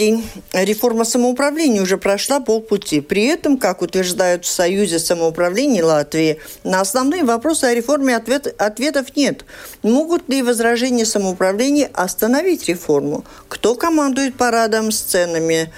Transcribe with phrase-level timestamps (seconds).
[0.00, 0.26] день.
[0.54, 3.02] Реформа самоуправления уже прошла полпути.
[3.02, 9.14] При этом, как утверждают в Союзе самоуправления Латвии, на основные вопросы о реформе ответ, ответов
[9.14, 9.44] нет.
[9.82, 13.26] Могут ли возражения самоуправления остановить реформу?
[13.48, 15.70] Кто командует парадом с ценами?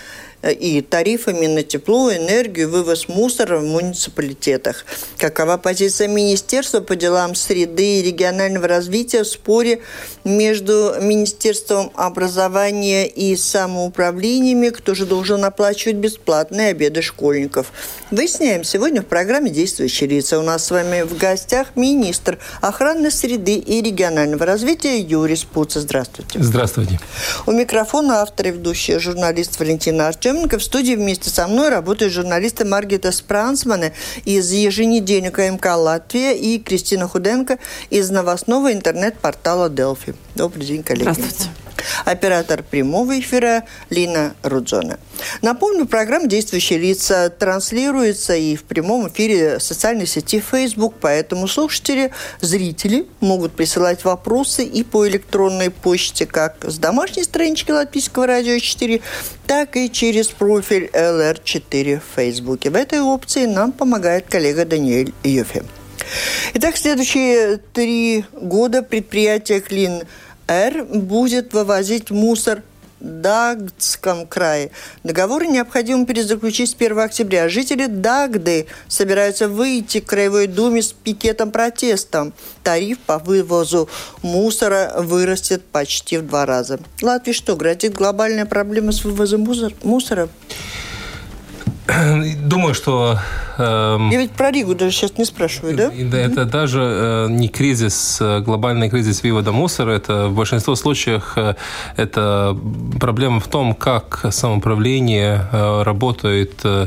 [0.51, 4.85] И тарифами на тепло, энергию, вывоз мусора в муниципалитетах.
[5.19, 9.81] Какова позиция Министерства по делам среды и регионального развития в споре
[10.25, 17.73] между Министерством образования и самоуправлениями, кто же должен оплачивать бесплатные обеды школьников?
[18.11, 20.39] Выясняем сегодня в программе «Действующие лица».
[20.39, 25.81] У нас с вами в гостях министр охраны среды и регионального развития Юрий Спуца.
[25.81, 26.43] Здравствуйте.
[26.43, 26.99] Здравствуйте.
[27.47, 30.59] У микрофона автор и ведущая журналист Валентина Артем Артеменко.
[30.59, 33.93] В студии вместе со мной работают журналисты Маргита Спрансмана
[34.25, 37.59] из еженедельника МК «Латвия» и Кристина Худенко
[37.91, 40.15] из новостного интернет-портала «Делфи».
[40.35, 41.11] Добрый день, коллеги.
[41.13, 41.51] Здравствуйте.
[42.05, 44.99] Оператор прямого эфира Лина Рудзона.
[45.43, 53.07] Напомню, программа «Действующие лица» транслируется и в прямом эфире социальной сети Facebook, поэтому слушатели, зрители
[53.21, 59.01] могут присылать вопросы и по электронной почте, как с домашней странички Латвийского радио 4,
[59.47, 62.65] так и через профиль LR4 в Facebook.
[62.65, 65.65] В этой опции нам помогает коллега Даниэль Йофе.
[66.55, 70.03] Итак, следующие три года предприятие «Клин
[70.49, 72.63] Р будет вывозить мусор
[73.03, 74.71] Дагдском крае.
[75.03, 77.49] Договоры необходимо перезаключить с 1 октября.
[77.49, 82.33] Жители Дагды собираются выйти к Краевой Думе с пикетом протестом.
[82.63, 83.89] Тариф по вывозу
[84.23, 86.79] мусора вырастет почти в два раза.
[87.03, 89.49] Латвии что, грозит глобальная проблема с вывозом
[89.83, 90.29] мусора?
[92.39, 93.19] Думаю, что...
[93.59, 95.93] Э, Я ведь про Ригу даже сейчас не спрашиваю, да?
[96.19, 99.93] Это даже э, не кризис, э, глобальный кризис вывода мусора.
[99.93, 101.55] Это в большинстве случаев э,
[101.97, 102.57] это
[103.01, 106.87] проблема в том, как самоуправление э, работает э,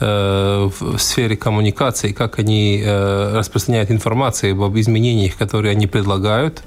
[0.00, 6.62] э в сфере коммуникации, как они э, распространяют информацию об изменениях, которые они предлагают.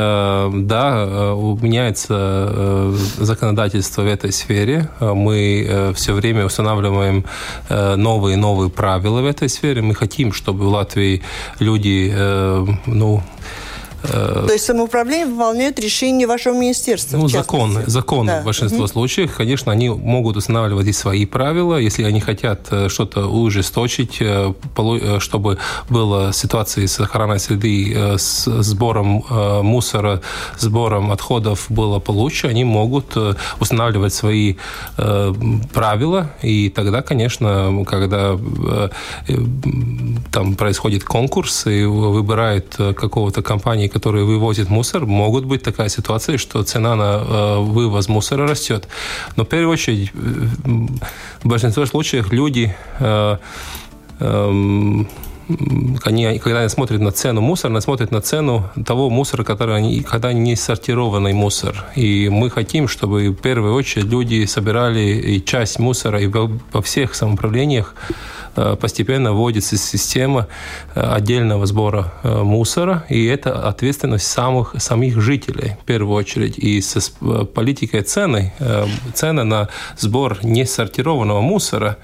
[0.00, 4.88] Э, да, э, меняется э, законодательство в этой сфере.
[5.00, 7.24] Мы все время устанавливаем
[7.68, 9.82] новые и новые правила в этой сфере.
[9.82, 11.22] Мы хотим, чтобы в Латвии
[11.58, 12.12] люди
[12.86, 13.22] ну,
[14.02, 17.16] То есть самоуправление выполняет решение вашего министерства?
[17.16, 18.40] Ну, законы, законы да.
[18.40, 18.88] в большинстве угу.
[18.88, 19.34] случаев.
[19.36, 24.52] Конечно, они могут устанавливать и свои правила, если они хотят э, что-то ужесточить, э,
[25.18, 29.24] чтобы была ситуация с охраной среды, с сбором
[29.62, 30.22] мусора,
[30.58, 33.16] сбором отходов было получше, они могут
[33.60, 34.56] устанавливать свои
[34.96, 38.38] правила, и тогда, конечно, когда
[40.32, 46.62] там происходит конкурс и выбирают какого-то компании, которые вывозят мусор, могут быть такая ситуация, что
[46.62, 48.88] цена на э, вывоз мусора растет.
[49.36, 53.36] Но в первую очередь, в большинстве случаев люди э,
[54.20, 55.08] эм,
[56.04, 60.00] они, когда они смотрят на цену мусора, они смотрят на цену того мусора, который они,
[60.00, 61.84] когда не сортированный мусор.
[61.96, 67.14] И мы хотим, чтобы в первую очередь люди собирали и часть мусора и во всех
[67.14, 67.94] самоуправлениях
[68.56, 70.48] Э, постепенно вводится система
[70.94, 76.58] э, отдельного сбора э, мусора, и это ответственность самых, самих жителей в первую очередь.
[76.58, 77.12] И с
[77.54, 78.52] политикой цены,
[79.14, 81.98] цены на сбор несортированного мусора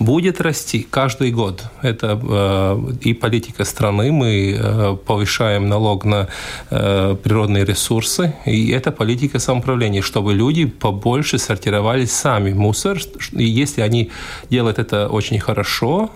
[0.00, 1.64] будет расти каждый год.
[1.82, 4.10] Это э, и политика страны.
[4.10, 6.26] Мы э, повышаем налог на
[6.70, 8.34] э, природные ресурсы.
[8.46, 12.98] И это политика самоуправления, чтобы люди побольше сортировали сами мусор.
[13.32, 14.10] И если они
[14.50, 16.10] делают это очень хорошо,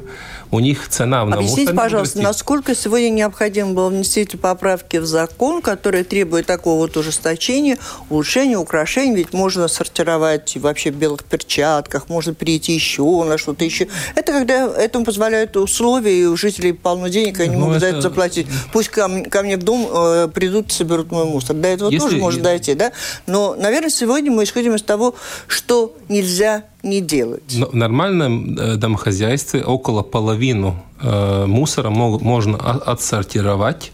[0.54, 1.44] у них цена в навоз...
[1.44, 6.96] Объясните, пожалуйста, насколько сегодня необходимо было внести эти поправки в закон, которые требуют такого вот
[6.96, 7.76] ужесточения,
[8.08, 13.88] улучшения, украшений, ведь можно сортировать вообще в белых перчатках, можно перейти еще на что-то еще.
[14.14, 17.80] Это когда этому позволяют условия, и у жителей полно денег, они ну, могут это...
[17.80, 18.46] за это заплатить.
[18.72, 21.56] Пусть ко, ко мне в дом э, придут и соберут мой мусор.
[21.56, 22.06] До этого Если...
[22.06, 22.92] тоже может дойти, да?
[23.26, 25.16] Но, наверное, сегодня мы исходим из того,
[25.48, 27.42] что нельзя не делать.
[27.54, 33.92] Но в нормальном э, домохозяйстве около половины э, мусора можно отсортировать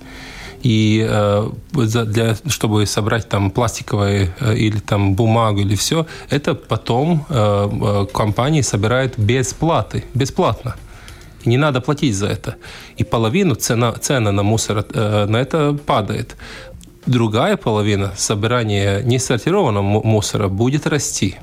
[0.62, 1.08] И
[1.72, 7.24] для, чтобы собрать там пластиковые или там бумагу или все, это потом
[8.12, 10.74] компании собирают без платы, бесплатно.
[11.44, 12.56] И не надо платить за это.
[12.98, 16.36] И половину цена, цена на мусор на это падает
[17.06, 21.36] другая половина собирания несортированного мусора будет расти,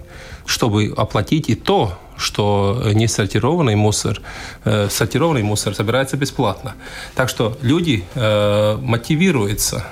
[0.48, 4.22] чтобы оплатить и то, что несортированный мусор,
[4.66, 6.74] э, сортированный мусор собирается бесплатно.
[7.14, 9.86] Так что люди э, мотивируются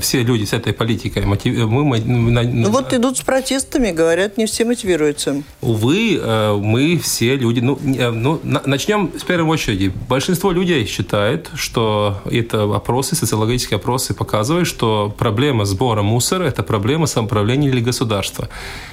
[0.00, 1.56] все люди с этой политикой мотив...
[1.66, 5.42] мы, мы ну вот идут с протестами, говорят, не все мотивируются.
[5.60, 7.60] Увы, э, мы все люди.
[7.60, 9.92] Ну, э, ну начнем с первой очереди.
[10.08, 17.06] Большинство людей считает, что это опросы, социологические опросы показывают, что проблема сбора мусора– это проблема
[17.06, 18.48] самоуправления или государства.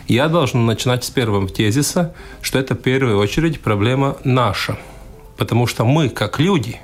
[0.08, 4.78] Я должен начинать с первого тезиса, что это в первую очередь проблема наша.
[5.38, 6.80] Потому что мы, как люди,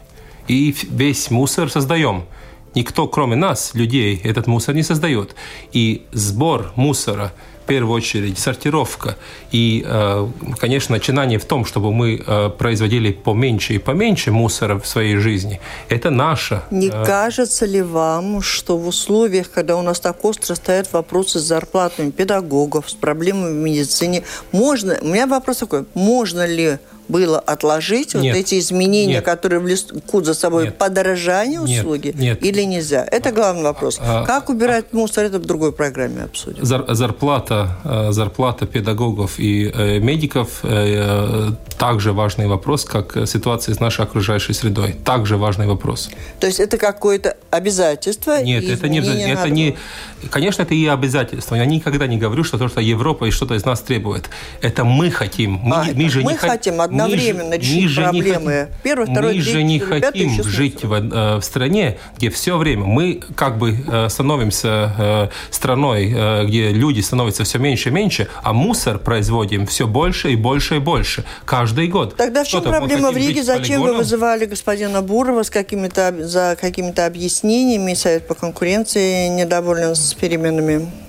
[0.48, 2.26] и весь мусор создаем–
[2.76, 5.36] Никто, кроме нас, людей, этот мусор не создает.
[5.72, 7.32] И сбор мусора
[7.64, 9.16] в первую очередь сортировка
[9.52, 10.28] и, э,
[10.60, 15.62] конечно, начинание в том, чтобы мы э, производили поменьше и поменьше мусора в своей жизни,
[15.88, 16.62] это наше.
[16.72, 21.40] Не э, кажется ли вам, что в условиях, когда у нас так остро стоят вопросы
[21.40, 27.40] с зарплатами педагогов, с проблемами в медицине, можно, у меня вопрос такой, можно ли было
[27.40, 28.24] отложить нет.
[28.34, 29.26] вот эти изменения, нет.
[29.26, 30.78] которые влекут за собой нет.
[30.78, 32.44] подорожание услуги, нет.
[32.44, 33.06] или нельзя?
[33.12, 34.00] Это главный вопрос.
[34.02, 36.64] А, как убирать а, мусор, это в другой программе обсудим.
[36.64, 44.06] Зарплата, э, зарплата педагогов и э, медиков э, также важный вопрос, как ситуация с нашей
[44.06, 44.94] окружающей средой.
[44.94, 46.10] Также важный вопрос.
[46.40, 48.42] То есть это какое-то обязательство?
[48.42, 49.76] Нет, это не, это не...
[50.30, 51.56] Конечно, это и обязательство.
[51.56, 54.30] Я никогда не говорю, что то, что Европа и что-то из нас требует.
[54.62, 55.60] Это мы хотим.
[55.64, 58.52] Мы, а, мы же мы не хотим одновременно решить мы проблемы.
[58.52, 62.58] Не, Первый, второй, Мы третий, же не хотим жить в, э, в стране, где все
[62.58, 66.08] время мы как бы э, становимся э, страной,
[66.48, 70.80] где люди становятся все меньше и меньше, а мусор производим все больше и больше и
[70.80, 72.16] больше каждый год.
[72.16, 73.44] Тогда в чем проблема в Риге?
[73.44, 73.92] Зачем полигоном?
[73.92, 77.94] вы вызывали господина Бурова с какими-то за какими-то объяснениями?
[77.94, 81.03] Совет по конкуренции недоволен с переменами?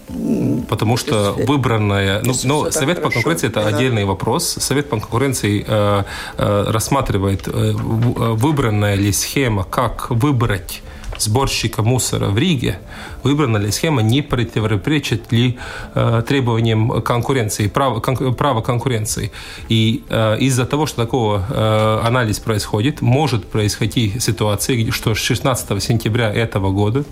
[0.68, 2.20] Потому что выбранная...
[2.24, 4.56] Ну, но Совет по конкуренции– это отдельный вопрос.
[4.60, 6.02] Совет по конкуренции э,
[6.36, 10.82] э, рассматривает, э, выбранная ли схема, как выбрать
[11.18, 12.78] сборщика мусора в Риге,
[13.22, 15.58] выбрана ли схема, не противоречит ли
[15.94, 19.32] э, требованиям конкуренции, права, кон, права конкуренции.
[19.68, 26.32] И э, из-за того, что такого э, анализ происходит, может происходить ситуация, что 16 сентября
[26.32, 27.04] этого года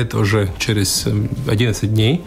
[0.00, 1.06] это уже через
[1.46, 2.22] 11 эм, дней,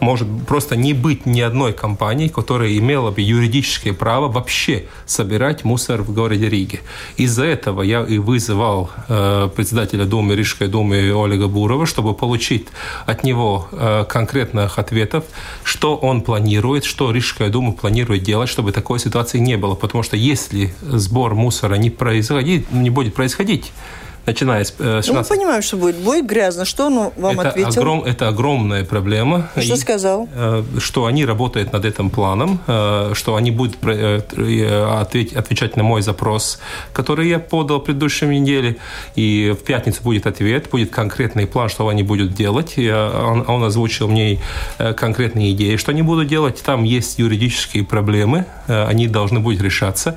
[0.00, 6.02] может просто не быть ни одной компании, которая имела бы юридическое право вообще собирать мусор
[6.02, 6.80] в городе Риге.
[7.16, 12.68] Из-за этого я и вызывал э, председателя Думы, Рижской Думы Олега Бурова, чтобы получить
[13.06, 15.24] от него э, конкретных ответов,
[15.64, 19.74] что он планирует, что Рижская Дума планирует делать, чтобы такой ситуации не было.
[19.74, 23.72] Потому что если сбор мусора не, происходит, не будет происходить,
[24.28, 25.08] начиная с 16...
[25.08, 25.96] Ну, мы понимаем, что будет.
[25.96, 26.64] Будет грязно.
[26.64, 27.80] Что он вам это ответил?
[27.82, 29.48] Огром, это огромная проблема.
[29.56, 30.28] Что и, сказал?
[30.34, 34.20] Э, что они работают над этим планом, э, что они будут э,
[35.34, 36.60] отвечать на мой запрос,
[36.92, 38.76] который я подал в предыдущей неделе.
[39.16, 42.74] И в пятницу будет ответ, будет конкретный план, что они будут делать.
[42.78, 44.40] Он, он озвучил мне
[44.96, 46.62] конкретные идеи, что они будут делать.
[46.62, 50.16] Там есть юридические проблемы, они должны будут решаться.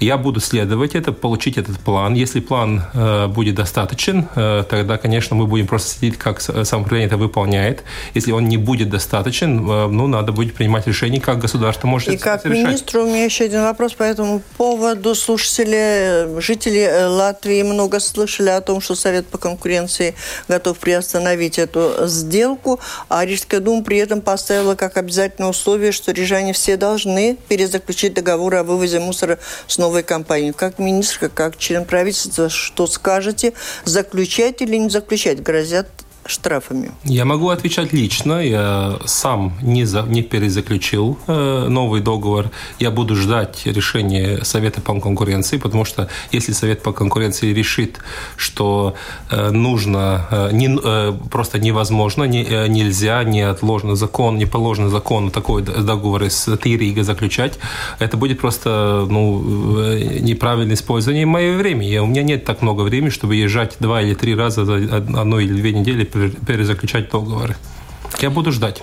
[0.00, 2.14] Я буду следовать это, получить этот план.
[2.14, 2.82] Если план
[3.28, 7.82] будет будет достаточен, э, тогда, конечно, мы будем просто следить, как самоуправление это выполняет.
[8.14, 12.16] Если он не будет достаточен, э, ну, надо будет принимать решение, как государство может И
[12.18, 12.66] как решать.
[12.66, 15.14] министру у меня еще один вопрос по этому поводу.
[15.14, 20.14] Слушатели, жители э, Латвии много слышали о том, что Совет по конкуренции
[20.48, 26.52] готов приостановить эту сделку, а Рижская дума при этом поставила как обязательное условие, что рижане
[26.52, 30.52] все должны перезаключить договор о вывозе мусора с новой компанией.
[30.52, 33.54] Как министр, как член правительства, что скажет можете
[33.84, 35.88] заключать или не заключать, грозят
[36.28, 36.90] штрафами?
[37.04, 38.40] Я могу отвечать лично.
[38.40, 42.50] Я сам не, за, не перезаключил э, новый договор.
[42.78, 47.98] Я буду ждать решения Совета по конкуренции, потому что если Совет по конкуренции решит,
[48.36, 48.94] что
[49.30, 54.90] э, нужно, э, не, э, просто невозможно, не, э, нельзя, не отложено закон, не положено
[54.90, 57.58] закону такой договор с Тирига заключать,
[57.98, 61.88] это будет просто ну, э, неправильное использование моего времени.
[61.88, 65.38] Я, у меня нет так много времени, чтобы езжать два или три раза за одну
[65.38, 66.04] или две недели
[66.46, 67.56] перезаключать договоры.
[68.20, 68.82] Я буду ждать.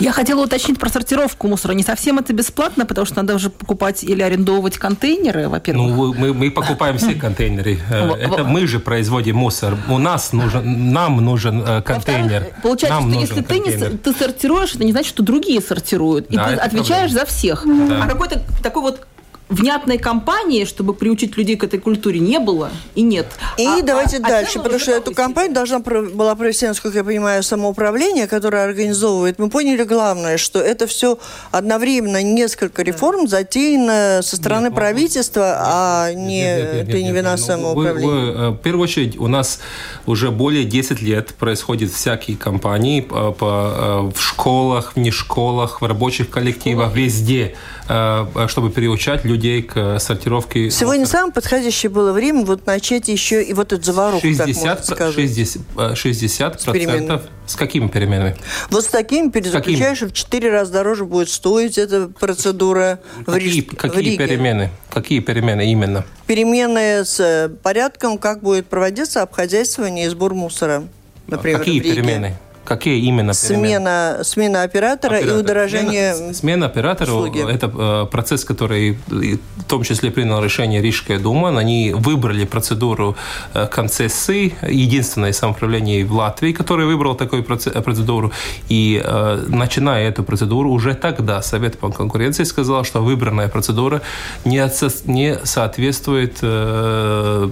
[0.00, 1.72] Я хотела уточнить про сортировку мусора.
[1.72, 5.88] Не совсем это бесплатно, потому что надо уже покупать или арендовывать контейнеры, во-первых.
[5.88, 7.78] Ну, мы, мы покупаем все контейнеры.
[7.90, 9.76] Э, это мы же производим мусор.
[9.88, 12.48] У нас нужен, нам нужен э, контейнер.
[12.62, 16.26] Получается, нам что если ты, не, ты сортируешь, это не значит, что другие сортируют.
[16.28, 17.20] И Да, ты отвечаешь проблема.
[17.20, 17.64] за всех.
[17.64, 18.04] Да.
[18.04, 19.06] А какой-то такой вот
[19.48, 23.26] внятной кампании, чтобы приучить людей к этой культуре, не было и нет.
[23.58, 27.04] И А- давайте а- а дальше, потому что эту кампанию должна была провести, насколько я
[27.04, 29.38] понимаю, самоуправление, которое организовывает.
[29.38, 31.18] Мы поняли главное, что это все
[31.50, 37.02] одновременно несколько реформ затеяно со стороны Нет, ну, правительства, а не Нет, нет, нет, не
[37.04, 37.40] нет, вина нет.
[37.40, 38.10] Ну, самоуправления.
[38.10, 39.60] вы- вы, э, в первую очередь, у нас
[40.06, 43.72] уже более 10 лет происходят всякие кампании по, по,
[44.08, 47.54] э, в школах, в не школах, в рабочих коллективах, везде,
[47.88, 50.70] э, чтобы приучать людей к сортировке.
[50.70, 51.18] Сегодня мусора.
[51.18, 55.14] самое подходящее было время вот начать еще и вот эту заваруху, так можно 60, сказать.
[55.14, 57.22] 60, э, 60 С процентов.
[57.46, 58.36] С какими переменами?
[58.70, 63.76] Вот с таким перезаключаешь, в четыре раза дороже будет стоить эта процедура в, Какие, в
[63.76, 64.16] какие Риге.
[64.18, 64.70] перемены?
[64.90, 66.04] Какие перемены именно?
[66.26, 70.84] Перемены с э, порядком, как будет проводиться обходяствование и сбор мусора.
[71.26, 71.96] Например, Какие в Риге.
[71.96, 72.36] перемены?
[72.64, 73.66] Какие именно перемены?
[73.66, 75.40] Смена, смена оператора, и Оператор.
[75.44, 77.44] удорожание Смена, смена оператора услуги.
[77.52, 81.58] это э, процесс, который и в том числе принял решение Рижская дума.
[81.58, 83.16] Они выбрали процедуру
[83.54, 88.32] э, концессии, единственное самоуправление в Латвии, которое выбрало такую проце- э, процедуру.
[88.70, 94.00] И э, начиная эту процедуру, уже тогда Совет по конкуренции сказал, что выбранная процедура
[94.44, 97.48] не, отсо- не соответствует э,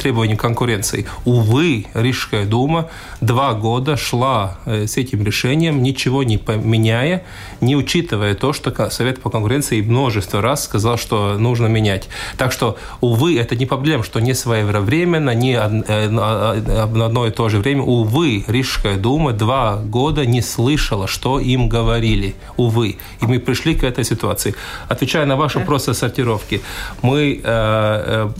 [0.00, 1.06] требованиям конкуренции.
[1.24, 2.88] Увы, Рижская дума
[3.20, 7.22] два года шла э, с этим решением, ничего не поменяя,
[7.60, 12.08] не учитывая то, что Совет по конкуренции множество раз сказал, что нужно менять.
[12.36, 17.26] Так что, увы, это не проблема, что не своевременно, не э, на э, на одно
[17.26, 17.82] и то же время.
[17.82, 22.34] Увы, Рижская дума два года не слышала, что им говорили.
[22.56, 22.96] Увы.
[23.20, 24.54] И мы пришли к этой ситуации.
[24.88, 26.60] Отвечая на ваш вопрос о сортировке,
[27.02, 28.30] мы э,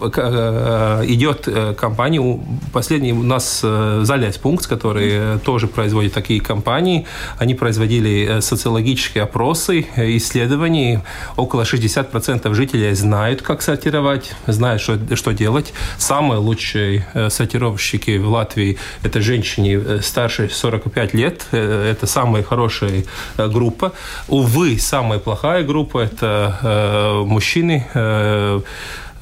[1.09, 2.41] идет компания,
[2.73, 7.07] последний у нас Залясь пункт, который тоже производит такие компании,
[7.39, 11.03] они производили э, социологические опросы, э, исследования.
[11.37, 15.73] Около 60% жителей знают, как сортировать, знают, что, что делать.
[15.99, 21.47] Самые лучшие э, сортировщики в Латвии– это женщины старше 45 лет.
[21.53, 23.05] Это самая хорошая
[23.37, 23.93] группа.
[24.29, 27.87] Увы, самая плохая группа– это мужчины,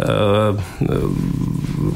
[0.00, 1.08] э, э, э,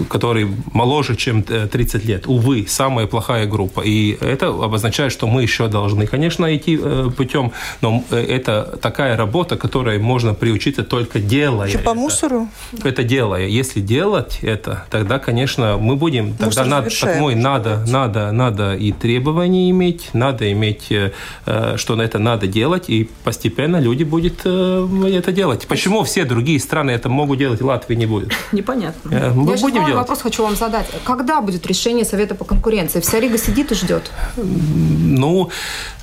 [0.08, 2.26] который моложе, чем э, 30 лет.
[2.26, 3.80] Увы, самая плохая группа.
[3.80, 9.16] И это обозначает, что мы еще должны, конечно, идти э, путем, но э, это такая
[9.16, 11.68] работа, которой можно приучиться только делая.
[11.68, 11.94] Еще по это.
[11.94, 12.48] мусору.
[12.82, 13.46] Это делая.
[13.46, 16.32] Если делать это, тогда, конечно, мы будем...
[16.32, 21.12] Тогда Мусор надо, завершаем, такой, можно надо, надо, надо и требования иметь, надо иметь, э,
[21.46, 25.66] э, что это надо делать, и постепенно люди будут э, это делать.
[25.66, 27.60] Почему все другие страны это могут делать,
[27.94, 28.32] и не будет?
[28.52, 29.08] Непонятно.
[29.14, 29.94] Э, Мы Я еще будем делать.
[29.94, 30.86] вопрос хочу вам задать.
[31.04, 33.00] Когда будет решение Совета по конкуренции?
[33.00, 34.10] Вся Рига сидит и ждет.
[34.36, 35.50] Ну,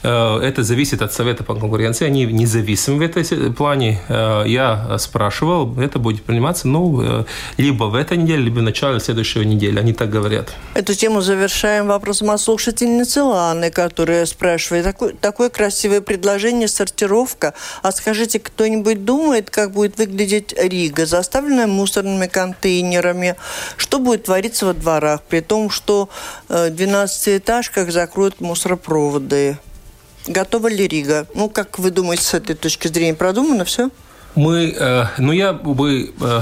[0.04, 2.06] э, это зависит от Совета по конкуренции.
[2.08, 4.00] Они независимы в этой се- плане.
[4.10, 7.26] Э, Я спрашивал, это будет приниматься, ну,
[7.58, 9.80] либо в этой неделе, либо в начале следующей недели.
[9.80, 10.54] Они так говорят.
[10.74, 14.84] Эту тему завершаем вопросом от слушательницы Ланы, которая спрашивает.
[14.86, 17.54] Такое, такое красивое предложение сортировка.
[17.84, 23.36] А скажите, кто-нибудь думает, как будет выглядеть Рига, заставленная мусорными контейнерами?
[23.78, 26.10] Что будет твориться во дворах, при том, что
[26.50, 29.58] э, 12-этажках закроют мусоропроводы?
[30.28, 31.26] Готова ли Рига?
[31.34, 33.90] Ну, как вы думаете, с этой точки зрения продумано все?
[34.36, 36.42] Мы, э, ну, я бы э,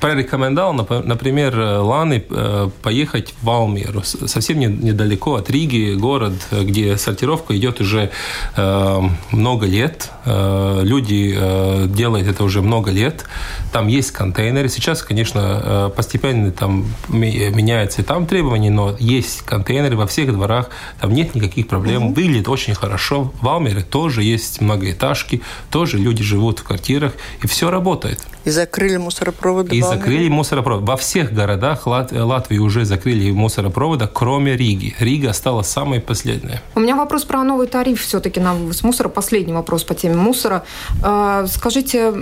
[0.00, 5.94] порекомендовал, нап- например, э, Ланы э, поехать в Валмеру, с- совсем не- недалеко от Риги,
[5.94, 8.10] город, э, где сортировка идет уже
[8.56, 9.00] э,
[9.32, 10.10] много лет.
[10.24, 13.24] Э, Люди э, делают это уже много лет.
[13.72, 14.68] Там есть контейнеры.
[14.68, 20.32] Сейчас, конечно, э, постепенно там ме- меняются и там требования, но есть контейнеры во всех
[20.32, 20.70] дворах.
[21.00, 22.14] Там нет никаких проблем.
[22.14, 23.32] Выглядит очень хорошо.
[23.40, 27.12] В Валмере тоже есть многоэтажки, тоже люди живут в квартирах,
[27.42, 28.20] и все работает.
[28.44, 28.96] И закрыли
[29.38, 30.84] мусоропроводы И закрыли мусоропровод.
[30.88, 34.94] Во всех городах Лат- Латвии уже закрыли мусоропроводы, кроме Риги.
[34.98, 36.58] Рига стала самой последней.
[36.74, 39.08] У меня вопрос про новый тариф все-таки на вывоз мусора.
[39.08, 40.64] Последний вопрос по теме мусора.
[41.02, 42.12] Э, Скажите,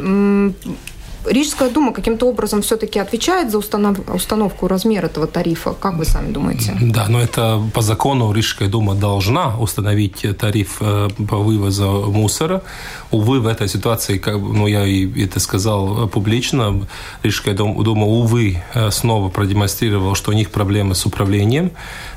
[1.26, 3.99] Рижская дума каким-то образом все-таки отвечает за установ...
[4.14, 5.73] установку размера этого тарифа?
[5.73, 6.76] Как вы сами думаете?
[6.80, 12.62] Да, но это по закону Рижская дума должна установить тариф э, по вывозу мусора.
[13.11, 16.87] Увы, в этой ситуации, как, ну, я и это сказал публично,
[17.23, 21.71] Рижская дума, увы, э, снова продемонстрировала, что у них проблемы с управлением.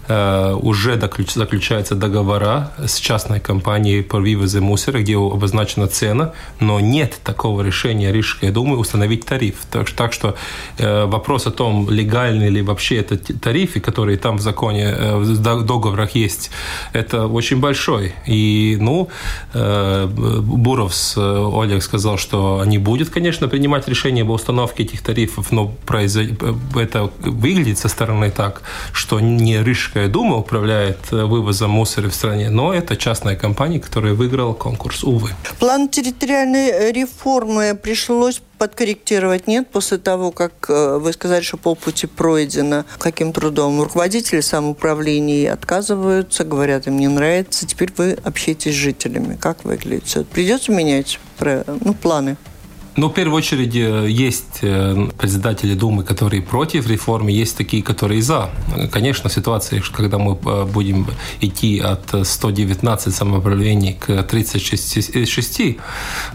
[0.09, 0.99] Э, уже
[1.35, 8.11] заключаются договора с частной компанией по вывозу мусора, где обозначена цена, но нет такого решения
[8.11, 9.57] Рижской думы установить тариф.
[9.69, 10.35] Так, так что
[10.79, 15.63] э, вопрос о том, легальный ли вообще это тарифы, которые там в законе, э, в
[15.63, 16.49] договорах есть,
[16.91, 18.13] это очень большой.
[18.25, 19.09] И, ну,
[19.53, 25.71] Буровс Олег сказал, что они будут, конечно, принимать решение об установке этих тарифов, но
[26.75, 32.15] это выглядит со стороны так, что не Рижская Рижская дума управляет э, вывозом мусора в
[32.15, 35.31] стране, но это частная компания, которая выиграла конкурс, увы.
[35.59, 42.85] План территориальной реформы пришлось подкорректировать нет после того, как э, вы сказали, что полпути пройдено.
[42.97, 43.81] Каким трудом?
[43.81, 47.67] Руководители самоуправления отказываются, говорят, им не нравится.
[47.67, 49.35] Теперь вы общаетесь с жителями.
[49.35, 50.23] Как выглядит все?
[50.23, 52.37] Придется менять ну, планы?
[52.95, 58.21] Ну, в первую очередь, э, есть э, председатели Думы, которые против реформы, есть такие, которые
[58.21, 58.49] за.
[58.91, 61.07] Конечно, ситуация, когда мы э, будем
[61.41, 65.77] идти от 119 самоуправлений к 36,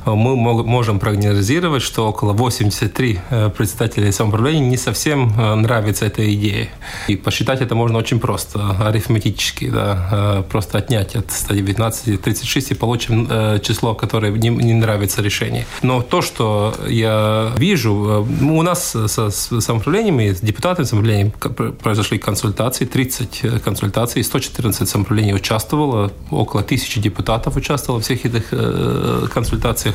[0.07, 3.19] мы можем прогнозировать, что около 83
[3.57, 5.33] председателей самоуправления не совсем
[5.63, 6.69] нравится эта идея.
[7.09, 9.71] И посчитать это можно очень просто, арифметически.
[9.71, 10.45] Да?
[10.51, 13.29] Просто отнять от 119 36 и получим
[13.61, 15.67] число, которое не нравится решение.
[15.83, 16.44] Но то, что
[16.89, 21.33] я вижу, э, у нас со, с самоуправлениями, с депутатами самоуправления
[21.83, 28.49] произошли консультации, 30 э, консультаций, 114 самоуправлений участвовало, около тысячи депутатов участвовало в всех этих
[28.53, 29.95] э, консультациях.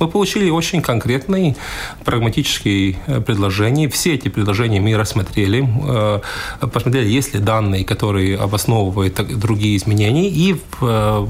[0.00, 1.56] Мы получили очень конкретные
[2.04, 3.88] прагматические предложения.
[3.88, 5.68] Все эти предложения мы рассмотрели,
[6.72, 10.28] посмотрели, есть ли данные, которые обосновывают другие изменения.
[10.28, 11.28] И в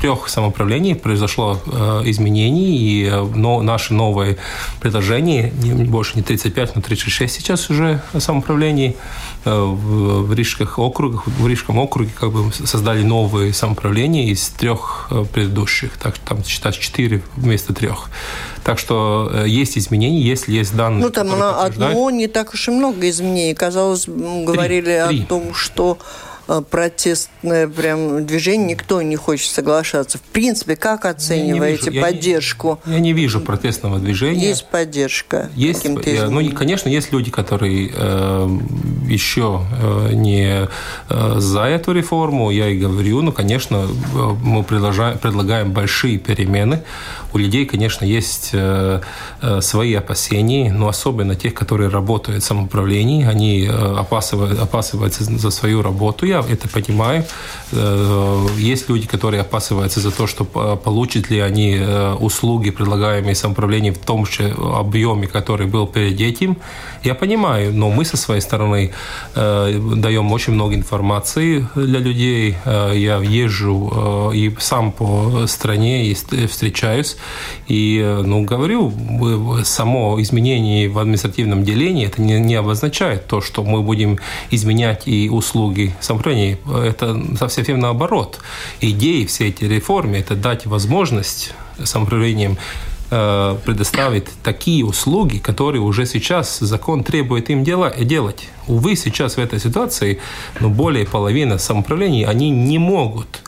[0.00, 1.58] трех самоуправлениях произошло
[2.04, 4.36] изменение, и но наши новые
[4.80, 5.52] предложения,
[5.86, 8.96] больше не 35, но 36 сейчас уже самоуправлений
[9.44, 15.24] э, в Рижских округах, в Рижском округе как бы создали новые самоуправления из трех э,
[15.32, 18.10] предыдущих, так что там считать четыре вместо трех.
[18.64, 21.04] Так что э, есть изменения, если есть данные.
[21.04, 23.54] Ну там одно не так уж и много изменений.
[23.54, 25.22] Казалось, говорили три, три.
[25.22, 25.98] о том, что
[26.70, 30.18] протестное прям движение, никто не хочет соглашаться.
[30.18, 32.80] В принципе, как оцениваете я поддержку?
[32.86, 34.48] Не, я не вижу протестного движения.
[34.48, 35.50] Есть поддержка?
[35.54, 35.84] Есть.
[35.84, 38.58] Я, ну, конечно, есть люди, которые э,
[39.06, 40.68] еще э, не
[41.08, 42.50] э, за эту реформу.
[42.50, 46.82] Я и говорю, ну, конечно, э, мы предлагаем, предлагаем большие перемены.
[47.32, 49.00] У людей, конечно, есть э,
[49.40, 55.50] э, свои опасения, но особенно тех, которые работают в самоуправлении, они э, опасывают, опасываются за
[55.50, 56.26] свою работу.
[56.26, 57.24] Я это понимаю.
[57.72, 63.94] Э, есть люди, которые опасаются за то, что получат ли они э, услуги, предлагаемые самоуправлением
[63.94, 66.56] в том же объеме, который был перед этим.
[67.04, 68.92] Я понимаю, но мы со своей стороны
[69.34, 72.56] э, даем очень много информации для людей.
[72.64, 77.16] Я езжу и сам по стране и встречаюсь.
[77.68, 78.92] И ну, говорю,
[79.64, 84.18] само изменение в административном делении это не, не обозначает то, что мы будем
[84.50, 88.38] изменять и услуги самоуправления движений, это совсем наоборот.
[88.80, 92.56] Идеи все эти реформы– это дать возможность самоуправлениям
[93.10, 98.48] э, предоставить такие услуги, которые уже сейчас закон требует им делать.
[98.66, 100.18] Увы, сейчас в этой ситуации
[100.60, 103.42] ну, более половины самоуправлений, они не могут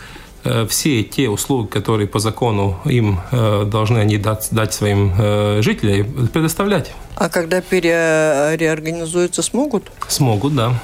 [0.44, 5.60] Э, все те услуги, которые по закону им э, должны они дать, дать своим э,
[5.62, 6.92] жителям, предоставлять.
[7.14, 9.92] А когда переорганизуются, смогут?
[10.08, 10.80] Смогут, да.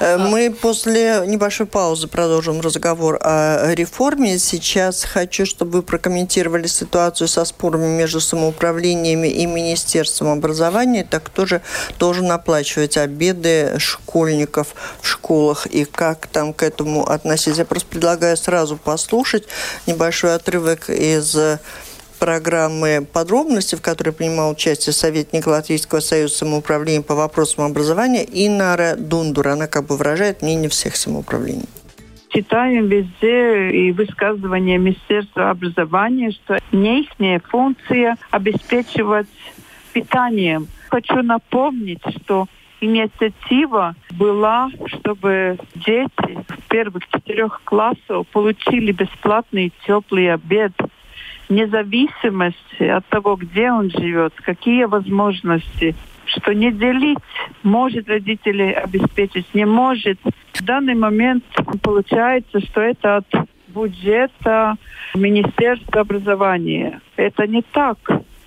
[0.00, 4.38] Мы после небольшой паузы продолжим разговор о реформе.
[4.38, 11.04] Сейчас хочу, чтобы вы прокомментировали ситуацию со спорами между самоуправлениями и Министерством образования.
[11.08, 11.60] Так кто же
[11.98, 14.68] должен оплачивать обеды школьников
[15.00, 17.62] в школах и как там к этому относиться?
[17.62, 19.44] Я просто предлагаю сразу по послушать
[19.86, 21.34] небольшой отрывок из
[22.22, 29.48] программы «Подробности», в которой принимал участие советник Латвийского союза самоуправления по вопросам образования Инара Дундур.
[29.48, 31.68] Она как бы выражает мнение всех самоуправлений.
[32.28, 39.26] Читаем везде и высказывания Министерства образования, что не их функция обеспечивать
[39.92, 40.68] питанием.
[40.90, 42.46] Хочу напомнить, что
[42.80, 50.70] инициатива была, чтобы дети в первых четырех классах получили бесплатный теплый обед.
[51.54, 55.94] Независимость от того, где он живет, какие возможности,
[56.26, 57.18] что не делить,
[57.62, 60.18] может родители обеспечить, не может.
[60.54, 61.44] В данный момент
[61.82, 63.26] получается, что это от
[63.68, 64.76] бюджета
[65.14, 67.00] Министерства образования.
[67.16, 67.98] Это не так.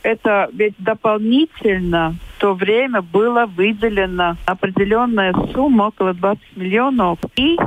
[0.03, 7.57] Это ведь дополнительно в то время было выделено определенная сумма, около 20 миллионов, и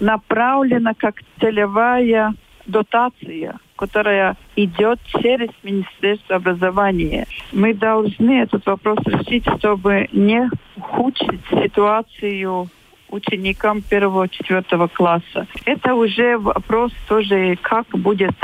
[0.00, 2.34] направлена как целевая
[2.66, 7.26] дотация, которая идет через Министерство образования.
[7.52, 12.68] Мы должны этот вопрос решить, чтобы не ухудшить ситуацию
[13.08, 15.46] ученикам первого-четвертого класса.
[15.64, 18.34] Это уже вопрос тоже, как будет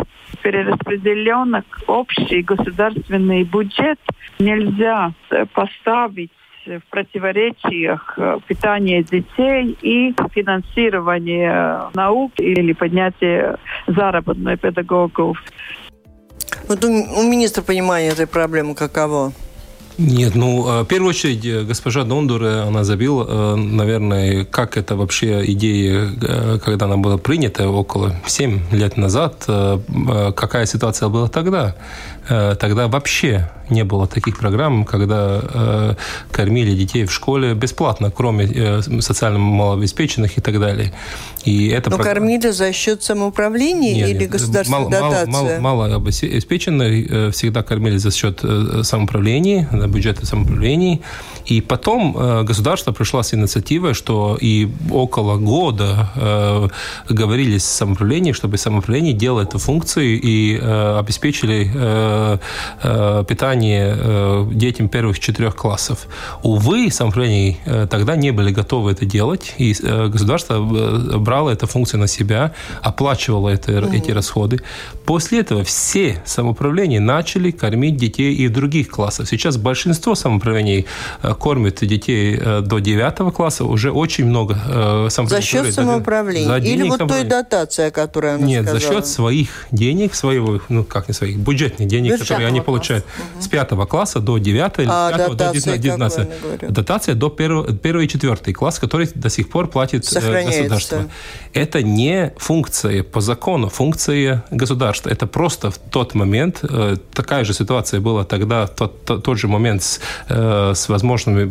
[0.42, 3.98] перераспределен общий государственный бюджет.
[4.38, 5.12] Нельзя
[5.52, 6.30] поставить
[6.66, 15.38] в противоречиях э, питание детей и финансирование наук или поднятие заработной педагогов.
[16.68, 19.32] Вот у, у министра понимание этой проблемы каково?
[20.00, 25.44] Нет, ну, э, в первую очередь, э, госпожа Дондур, она забила, наверное, как это вообще
[25.52, 26.10] идея,
[26.64, 29.44] когда она была принята около 7 лет назад,
[30.36, 31.76] какая ситуация была тогда.
[32.28, 35.94] Тогда вообще не было таких программ, когда э,
[36.30, 40.92] кормили детей в школе бесплатно, кроме э, социально малообеспеченных и так далее.
[41.44, 42.06] И это Но прог...
[42.06, 45.30] кормили за счет самоуправления нет, или государственной мало, дотации?
[45.30, 51.00] Мало, мало, мало обеспеченных э, всегда кормили за счет э, самоуправления, бюджета самоуправления.
[51.46, 56.68] И потом э, государство пришло с инициативой, что и около года э,
[57.08, 61.70] говорили с самоуправлением, чтобы самоуправление делало эту функцию и э, обеспечили
[63.28, 66.06] питание детям первых четырех классов.
[66.42, 67.56] Увы, самоуправление
[67.90, 69.74] тогда не были готовы это делать, и
[70.08, 73.96] государство брало эту функцию на себя, оплачивало это, mm-hmm.
[73.96, 74.60] эти расходы.
[75.04, 79.28] После этого все самоуправления начали кормить детей и других классах.
[79.28, 80.86] Сейчас большинство самоуправлений
[81.38, 84.54] кормят детей до 9 класса, уже очень много
[85.08, 85.28] самоуправления.
[85.28, 86.48] За счет самоуправления?
[86.48, 88.80] За Или вот той дотации, о которой она Нет, сказала?
[88.80, 93.04] за счет своих денег, своего, ну как не своих, бюджетных денег, Бюджетного которые они получают.
[93.38, 93.48] Угу.
[93.50, 96.28] 5 класса до 9 или а, 5 до 19.
[96.72, 101.04] Дотация до 1, 1 и 4 класс, который до сих пор платит э, государство.
[101.54, 105.10] Это не функция по закону, функция государства.
[105.10, 109.48] Это просто в тот момент, э, такая же ситуация была тогда, тот, тот, тот же
[109.48, 111.50] момент с, э, с возможными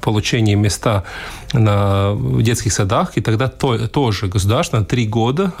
[0.00, 1.04] получением места
[1.52, 5.52] на, детских садах, и тогда то, тоже государство на три года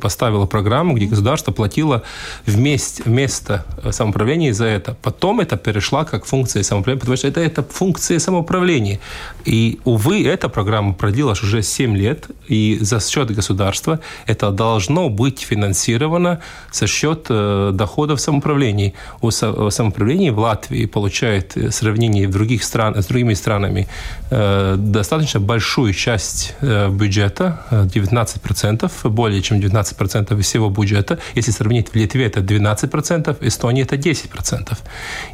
[0.00, 2.02] поставило программу, где государство платило
[2.46, 4.96] вместе, вместо самоуправления за это.
[5.02, 9.00] Потом это перешла как функция самоуправления, потому что это, это функция самоуправления.
[9.44, 15.40] И, увы, эта программа продлилась уже 7 лет, и за счет государства это должно быть
[15.40, 16.40] финансировано
[16.72, 18.94] за счет э, доходов самоуправлений.
[19.20, 23.88] У самоуправления в Латвии получает в сравнении в других стран, с другими странами
[24.30, 31.18] э, достаточно большую часть э, бюджета, 19%, более чем 19% всего бюджета.
[31.34, 34.76] Если сравнить в Литве, это 12%, Эстонии это 10%.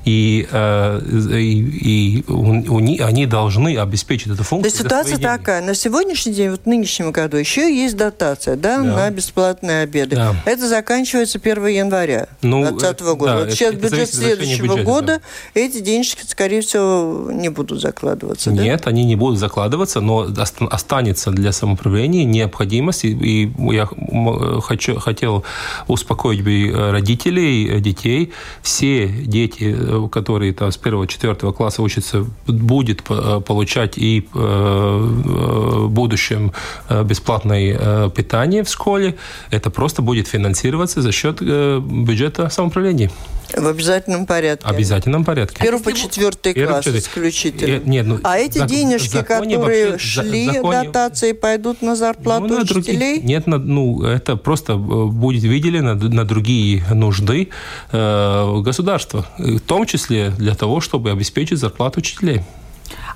[0.05, 0.47] И,
[1.33, 4.63] и, и у, у, они должны обеспечить эту функцию.
[4.63, 5.63] То есть ситуация такая.
[5.63, 8.85] На сегодняшний день, вот в нынешнем году, еще есть дотация да, да.
[8.85, 10.17] на бесплатные обеды.
[10.17, 10.35] Да.
[10.45, 13.33] Это заканчивается 1 января 2020 ну, года.
[13.33, 15.21] Да, вот сейчас это, бюджет следующего бюджета, года,
[15.55, 15.61] да.
[15.61, 18.51] эти денежки, скорее всего, не будут закладываться.
[18.51, 18.91] Нет, да?
[18.91, 20.29] они не будут закладываться, но
[20.71, 23.05] останется для самоуправления необходимость.
[23.05, 23.89] И, и я
[24.63, 25.45] хочу, хотел
[25.89, 28.33] успокоить родителей, детей.
[28.63, 29.77] Все дети,
[30.11, 36.53] которые там, с первого-четвертого класса учатся, будет получать и э, в будущем
[37.05, 39.17] бесплатное питание в школе.
[39.51, 43.11] Это просто будет финансироваться за счет бюджета самоуправления.
[43.55, 44.52] В обязательном порядке.
[44.61, 45.57] В обязательном порядке.
[45.61, 47.77] Первый по четвертый класс исключительно.
[47.77, 50.85] Э, нет, ну, а эти зак- денежки, которые вообще, шли законе...
[50.85, 53.15] дотации, пойдут на зарплату ну, на учителей?
[53.17, 57.49] Другие, нет, на, ну, это просто э, будет выделено на другие нужды
[57.91, 62.43] э, государства, в том числе для того, чтобы обеспечить зарплату учителей.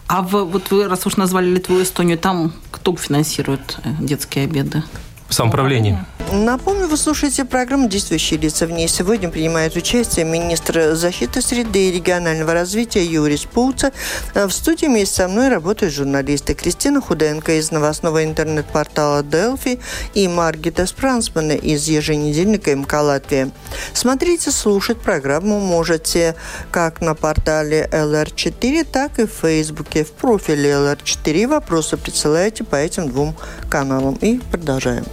[0.06, 4.44] А в, вот вы, раз уж назвали Литву и Эстонию, там кто финансирует э, детские
[4.44, 4.82] обеды?
[5.28, 6.04] самоуправление.
[6.32, 8.66] Напомню, вы слушаете программу «Действующие лица».
[8.66, 13.92] В ней сегодня принимает участие министр защиты среды и регионального развития Юрий Спулца.
[14.34, 19.78] В студии вместе со мной работают журналисты Кристина Худенко из новостного интернет-портала «Делфи»
[20.14, 23.52] и Маргита Спрансмана из еженедельника МК «Латвия».
[23.92, 26.34] Смотрите, слушать программу можете
[26.72, 30.04] как на портале LR4, так и в Фейсбуке.
[30.04, 33.36] В профиле LR4 вопросы присылайте по этим двум
[33.70, 34.16] каналам.
[34.16, 35.04] И продолжаем.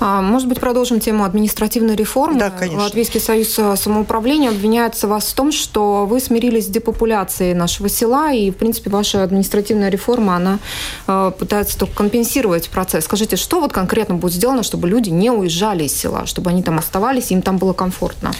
[0.00, 2.38] А, может быть, продолжим тему административной реформы?
[2.38, 2.84] Да, конечно.
[2.84, 8.32] Латвийский союз э, самоуправления обвиняется вас в том, что вы смирились с депопуляцией нашего села,
[8.32, 10.60] и, в принципе, ваша административная реформа, она
[11.08, 13.06] э, пытается только компенсировать процесс.
[13.06, 16.78] Скажите, что вот конкретно будет сделано, чтобы люди не уезжали из села, чтобы они там
[16.78, 18.30] оставались, им там было комфортно?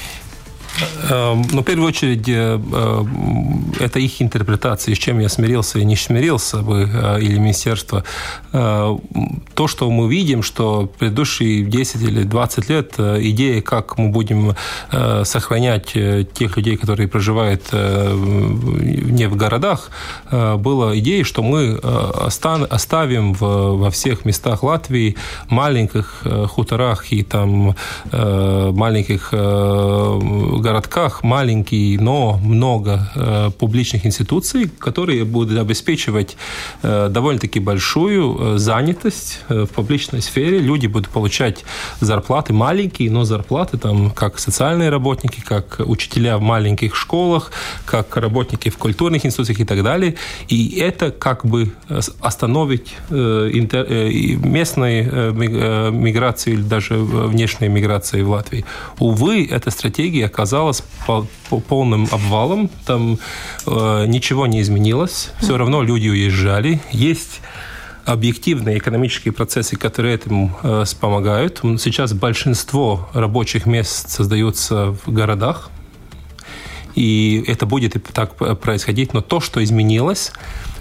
[1.11, 3.05] Эм, ну, в первую очередь, э, э,
[3.81, 8.05] это их интерпретация, с чем я смирился и не смирился бы, э, или министерство.
[8.53, 14.55] То, что мы видим, что предыдущие 10 или 20 лет идея, как мы будем
[15.25, 15.93] сохранять
[16.35, 19.91] тех людей, которые проживают не в городах,
[20.31, 25.17] была идея, что мы оставим во всех местах Латвии
[25.49, 27.75] маленьких хуторах и там
[28.13, 29.33] маленьких
[30.73, 36.37] городках маленькие, но много э, публичных институций, которые будут обеспечивать
[36.83, 40.61] э, довольно-таки большую э, занятость э, в публичной сфере.
[40.61, 41.65] Люди будут получать
[42.01, 47.53] зарплаты маленькие, но зарплаты там как социальные работники, как учителя в маленьких школах,
[47.85, 50.15] как работники в культурных институциях и так далее.
[50.49, 54.09] И это как бы э, остановить э, интер, э,
[54.43, 58.65] местную э, миграцию или даже внешнюю миграцию в Латвии.
[58.99, 62.71] Увы, эта стратегия оказалась оказалась по, по полным обвалом.
[62.87, 63.19] Там
[63.67, 65.31] э, ничего не изменилось.
[65.41, 66.81] Все равно люди уезжали.
[66.93, 67.41] Есть
[68.05, 71.61] объективные экономические процессы, которые этому э, помогают.
[71.79, 75.71] Сейчас большинство рабочих мест создаются в городах,
[76.95, 79.15] и это будет так происходить.
[79.15, 80.33] Но то, что изменилось,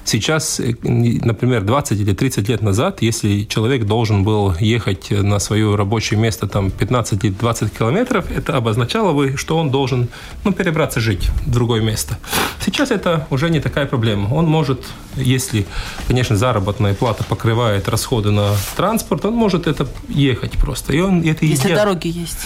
[0.03, 5.75] Сейчас, э, например, 20 или 30 лет назад, если человек должен был ехать на свое
[5.75, 10.09] рабочее место там 15 или 20 километров, это обозначало бы, что он должен
[10.43, 12.17] ну, перебраться жить в другое место.
[12.65, 14.33] Сейчас это уже не такая проблема.
[14.33, 14.85] Он может,
[15.15, 15.65] если,
[16.07, 20.93] конечно, заработная плата покрывает расходы на транспорт, он может это ехать просто.
[20.93, 21.77] И он это если едет.
[21.77, 22.39] дороги есть.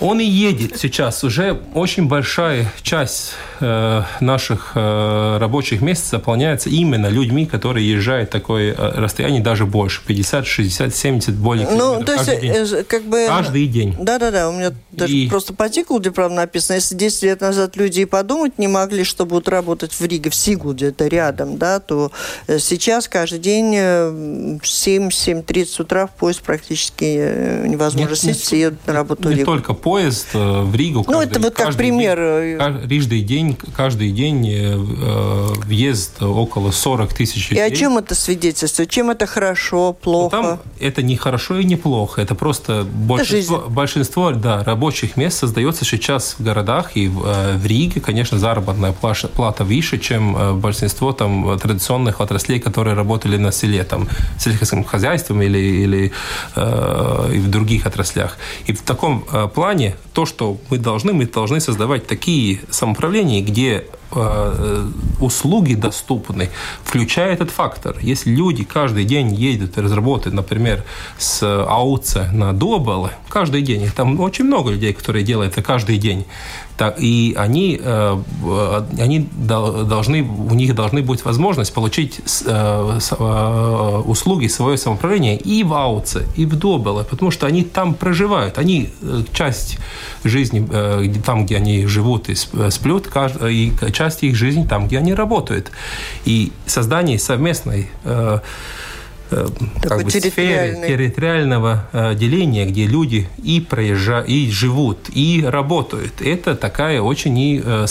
[0.00, 1.24] Он и едет сейчас.
[1.24, 8.74] Уже очень большая часть э, наших э, рабочих мест заполняется именно людьми, которые езжают такое
[8.74, 10.00] э, расстояние, даже больше.
[10.06, 12.52] 50, 60, 70, более Ну, то есть, каждый день.
[12.54, 13.26] Э, как бы...
[13.26, 13.96] Каждый день.
[13.98, 15.28] Да-да-да, у меня даже и...
[15.28, 19.26] просто по Тикулде, правда, написано, если 10 лет назад люди и подумать не могли, что
[19.26, 22.12] будут работать в Риге, в Сигулде, это рядом, да, то
[22.46, 28.92] э, сейчас каждый день 7-7.30 утра в поезд практически невозможно Нет, сесть, все едут на
[28.92, 29.46] работу не в Ригу.
[29.46, 31.04] только поезд э, в Ригу.
[31.06, 32.18] Ну, каждый, это вот как пример.
[32.18, 34.76] День, каждый день, каждый день э,
[35.64, 37.64] въезд около 40 тысяч людей.
[37.64, 38.90] И о чем это свидетельствует?
[38.90, 40.36] Чем это хорошо, плохо?
[40.36, 42.20] Ну, там это не хорошо и не плохо.
[42.20, 47.56] Это просто большинство, это большинство да, рабочих мест создается сейчас в городах и в, э,
[47.56, 48.00] в Риге.
[48.00, 54.06] Конечно, заработная плата, плата выше, чем большинство там традиционных отраслей, которые работали на селе, там,
[54.38, 56.12] сельскохозяйственным хозяйством или, или
[56.56, 58.36] э, и в других отраслях.
[58.66, 63.40] И в таком э, плане плане то, что мы должны, мы должны создавать такие самоуправления,
[63.40, 64.88] где э,
[65.20, 66.48] услуги доступны,
[66.84, 67.96] включая этот фактор.
[68.00, 70.84] Если люди каждый день едут и разработают, например,
[71.18, 76.24] с АУЦ на Добалы, каждый день, там очень много людей, которые делают это каждый день,
[76.78, 78.22] так, и они, э,
[78.98, 85.74] они должны, у них должны быть возможность получить э, э, услуги свое самоуправление и в
[85.74, 88.58] Ауце, и в Добеле, потому что они там проживают.
[88.58, 88.90] Они
[89.32, 89.78] часть
[90.24, 90.66] жизни
[91.26, 93.08] там, где они живут и сплют,
[93.50, 95.72] и часть их жизни там, где они работают.
[96.24, 98.38] И создание совместной Э,
[99.30, 106.22] как бы, сфере территориального э, деления, где люди и проезжают, и живут, и работают.
[106.22, 107.86] Это такая очень и, э,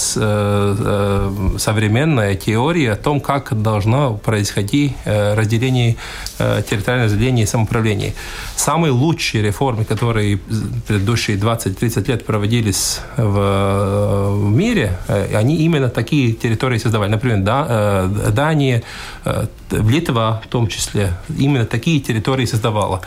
[1.57, 5.95] современная теория о том, как должно происходить разделение,
[6.37, 8.13] территориальное разделение и самоуправление.
[8.55, 10.37] Самые лучшие реформы, которые
[10.87, 14.97] предыдущие 20-30 лет проводились в мире,
[15.33, 17.11] они именно такие территории создавали.
[17.11, 17.41] Например,
[18.31, 18.83] Дания,
[19.71, 23.01] Литва в том числе, именно такие территории создавала.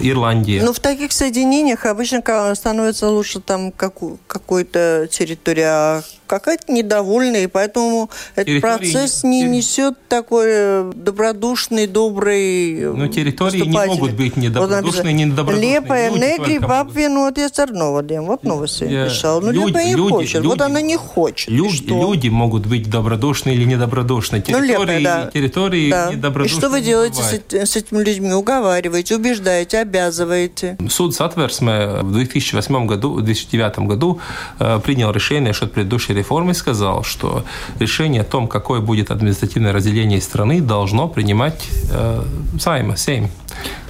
[0.00, 0.62] Ирландия.
[0.62, 2.22] Ну, в таких соединениях обычно
[2.54, 11.86] становится лучше там какой-то территория, какая-то недовольная, и поэтому этот процесс не несет такой добродушный,
[11.86, 15.74] добрый Но территории не могут быть недобродушные, вот, недобродушные.
[15.74, 18.26] Лепая негри папвинот из Арноводем.
[18.26, 19.40] Вот новость я писал.
[19.40, 20.34] Ну, Лепа не люди, хочет.
[20.34, 21.48] Люди, вот она не хочет.
[21.48, 24.42] Люди, люди могут быть добродушные или недобродушные.
[24.42, 25.30] Территории, ну, Лепа, да.
[25.32, 26.12] территории да.
[26.12, 26.56] недобродушные.
[26.56, 28.32] И что вы делаете с, с этими людьми?
[28.32, 30.76] Уговариваете, убеждаете, обязываете.
[30.88, 34.20] Суд Сатверсме в 2008 году, в 2009 году
[34.58, 37.44] э, принял решение насчет предыдущей реформы и сказал, что
[37.78, 42.22] решение о том, какое будет административное разделение страны, должно принимать э,
[42.58, 43.30] Сайма, Сейм.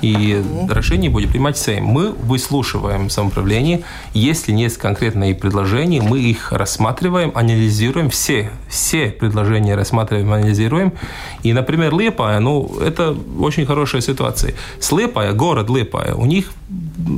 [0.00, 1.85] И решение будет принимать Сейм.
[1.85, 3.83] Мы выслушиваем самоуправление.
[4.14, 8.11] Если есть конкретные предложения, мы их рассматриваем, анализируем.
[8.11, 10.92] Все, все предложения рассматриваем, анализируем.
[11.42, 14.54] И, например, Лепая, ну, это очень хорошая ситуация.
[14.78, 16.52] С Лепая, город Лепая, у них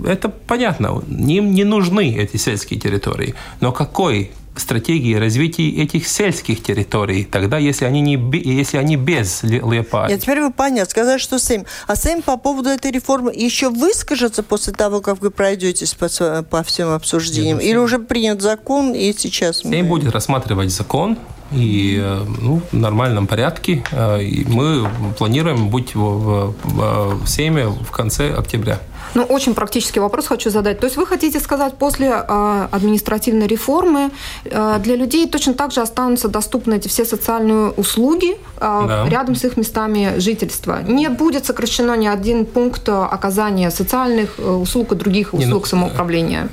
[0.07, 3.35] это понятно, им не нужны эти сельские территории.
[3.61, 10.11] Но какой стратегии развития этих сельских территорий, тогда, если они, не, если они без Лепаи.
[10.11, 11.67] Нет, теперь вы понятно, сказали, что Сейм.
[11.87, 16.09] А Сейм по поводу этой реформы еще выскажется после того, как вы пройдетесь по,
[16.43, 17.59] по всем обсуждениям?
[17.59, 19.59] Нет, Или уже принят закон, и сейчас...
[19.59, 19.89] Сейм мы...
[19.89, 21.17] будет рассматривать закон,
[21.53, 23.83] и э, ну, в нормальном порядке.
[23.93, 28.81] Э, и мы планируем быть в, в, в Сейме в конце октября.
[29.15, 30.79] Ну, очень практический вопрос хочу задать.
[30.81, 34.11] То есть вы хотите сказать, после э, административной реформы
[34.45, 39.09] э, для людей точно так же останутся доступны эти все социальные услуги э, да.
[39.09, 40.83] рядом с их местами жительства?
[40.89, 46.49] Не будет сокращено ни один пункт оказания социальных услуг и других услуг Не, ну, самоуправления?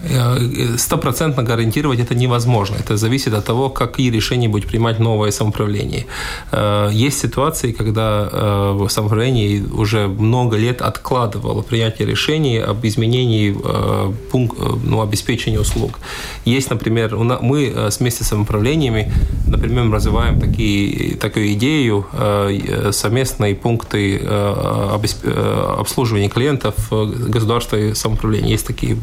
[0.78, 2.76] Стопроцентно гарантировать это невозможно.
[2.80, 6.06] Это зависит от того, какие решения будет принимать новое самоуправление.
[6.92, 8.30] Есть ситуации, когда
[8.90, 15.60] самоуправление уже много лет откладывало принятие решений решений об изменении э, пункт, э, ну, обеспечения
[15.60, 16.00] услуг.
[16.46, 19.12] Есть, например, мы э, вместе с самоуправлениями,
[19.48, 22.06] например, развиваем такие, такую идею
[22.92, 24.18] совместные пункты
[25.80, 28.52] обслуживания клиентов государства и самоуправления.
[28.52, 28.98] Есть такие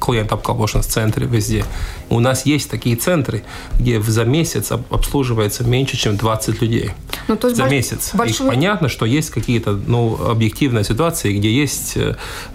[0.00, 1.64] клиент обколбошенс центры везде.
[2.08, 3.44] У нас есть такие центры,
[3.78, 6.90] где за месяц обслуживается меньше, чем 20 людей.
[7.28, 7.72] Ну, то есть за больш...
[7.72, 8.10] месяц.
[8.14, 8.46] Большой...
[8.46, 11.96] И понятно, что есть какие-то ну, объективные ситуации, где есть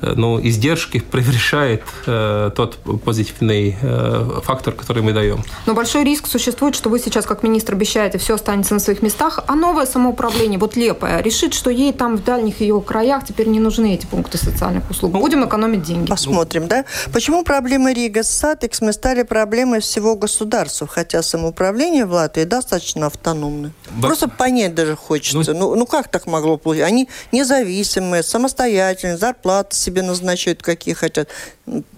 [0.02, 5.44] ну, издержки превышает э, тот позитивный э, фактор, который мы даем.
[5.66, 9.40] Но большой риск существует, что вы сейчас, как министр, обещаете, все останется на своих местах,
[9.48, 13.60] а новое самоуправление, вот лепое, решит, что ей там в дальних ее краях теперь не
[13.60, 15.12] нужны эти пункты социальных услуг.
[15.12, 16.10] Будем экономить деньги.
[16.10, 16.86] Посмотрим, да?
[17.14, 23.72] Почему проблемы Рига Сатекс мы стали проблемой всего государства, хотя самоуправление в Латвии достаточно автономно?
[23.90, 24.08] Б...
[24.08, 25.54] Просто понять даже хочется.
[25.54, 26.86] Ну, ну, ну как так могло получиться?
[26.86, 31.28] Они независимые, самостоятельные, зарплаты себе назначают, какие хотят,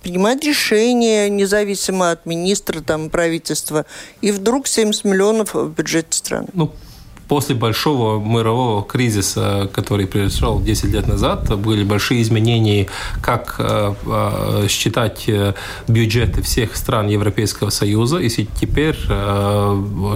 [0.02, 3.86] принимать решения независимо от министра, там, правительства,
[4.22, 6.48] и вдруг 70 миллионов в бюджете страны.
[6.54, 6.72] Ну,
[7.34, 12.86] после большого мирового кризиса, который произошел 10 лет назад, были большие изменения,
[13.24, 15.56] как э, э, считать э,
[15.88, 18.18] бюджеты всех стран Европейского Союза.
[18.20, 18.96] И теперь,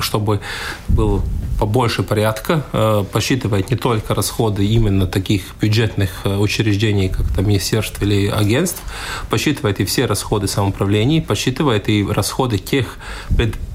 [0.01, 0.41] чтобы
[0.89, 1.23] был
[1.59, 8.01] побольше порядка, э, посчитывать не только расходы именно таких бюджетных э, учреждений, как там министерств
[8.01, 8.81] или агентств,
[9.29, 12.97] посчитывает и все расходы самоуправлений, посчитывает и расходы тех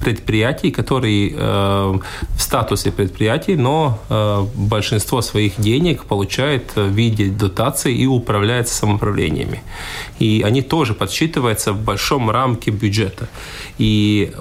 [0.00, 1.98] предприятий, которые э,
[2.36, 3.98] в статусе предприятий, но
[4.54, 9.62] большинство своих денег получает в виде дотаций и управляется самоуправлениями.
[10.18, 13.28] И они тоже подсчитываются в большом рамке бюджета.
[13.78, 14.32] И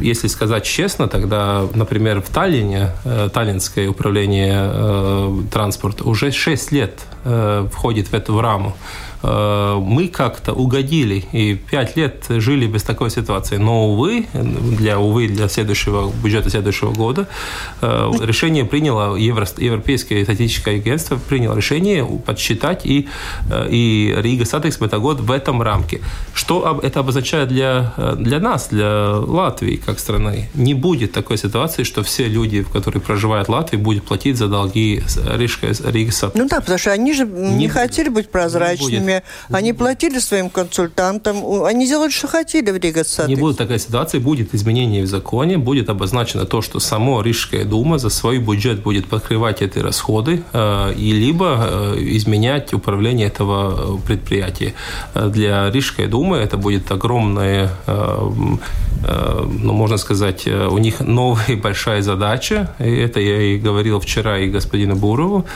[0.00, 7.00] если сказать честно, тогда, например, в Таллине, э, Таллинское управление э, транспорта уже 6 лет
[7.24, 8.76] э, входит в эту раму.
[9.22, 13.56] Э, мы как-то угодили и пять лет жили без такой ситуации.
[13.56, 17.28] Но, увы, для, увы, для следующего бюджета следующего года
[17.82, 23.08] э, решение приняло Евро, Европейское статистическое агентство приняло решение подсчитать и,
[23.50, 26.00] э, и Рига Статекс год в этом рамке.
[26.34, 30.48] Что это обозначает для, для нас, для Латвии как страны?
[30.54, 35.02] Не будет такой ситуации, что все люди, которые проживают в Латвии, будут платить за долги
[35.36, 36.34] Рига Статекс.
[36.34, 39.22] Ну да, потому что они же не, не хотели быть прозрачными время.
[39.48, 44.54] Они платили своим консультантам, они делали, что хотели в Рига Не будет такая ситуация, будет
[44.54, 49.62] изменение в законе, будет обозначено то, что само Рижская дума за свой бюджет будет покрывать
[49.62, 54.74] эти расходы э, и либо э, изменять управление этого э, предприятия.
[55.14, 57.70] Для Рижской думы это будет огромная,
[59.02, 62.74] ну, можно сказать, у них новая большая задача.
[62.78, 65.46] И это я и говорил вчера и господину Бурову.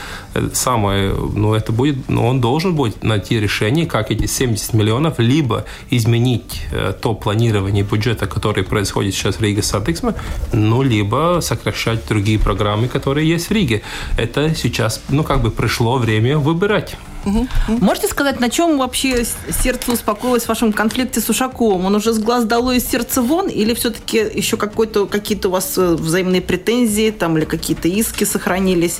[0.53, 5.65] Самое, ну, это будет, ну, он должен будет найти решений, как эти 70 миллионов либо
[5.89, 10.15] изменить э, то планирование бюджета, которое происходит сейчас в Риге с Антексмо,
[10.53, 13.81] ну, либо сокращать другие программы, которые есть в Риге.
[14.17, 16.97] Это сейчас, ну, как бы пришло время выбирать.
[17.25, 17.47] Угу.
[17.81, 19.25] Можете сказать, на чем вообще
[19.63, 21.85] сердце успокоилось в вашем конфликте с Ушаковым?
[21.85, 23.47] Он уже с глаз долой из сердца вон?
[23.47, 28.99] Или все-таки еще какой-то, какие-то у вас э, взаимные претензии там, или какие-то иски сохранились?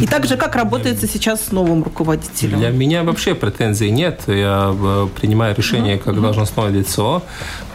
[0.00, 2.58] И также, как работается сейчас с новым руководителем?
[2.58, 4.22] Для меня вообще претензий нет.
[4.26, 7.22] Я э, принимаю решение как должностное лицо.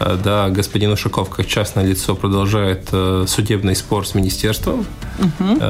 [0.00, 2.88] Э, да, господин Ушаков как частное лицо продолжает
[3.26, 4.86] судебный спор с министерством.
[5.18, 5.60] Угу.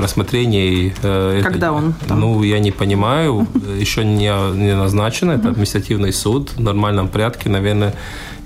[0.00, 0.94] Рассмотрение...
[1.42, 2.20] Когда это, он там?
[2.20, 3.46] Ну, я не понимаю
[3.78, 5.32] еще не, не назначено.
[5.32, 7.48] Это административный суд в нормальном порядке.
[7.48, 7.94] Наверное,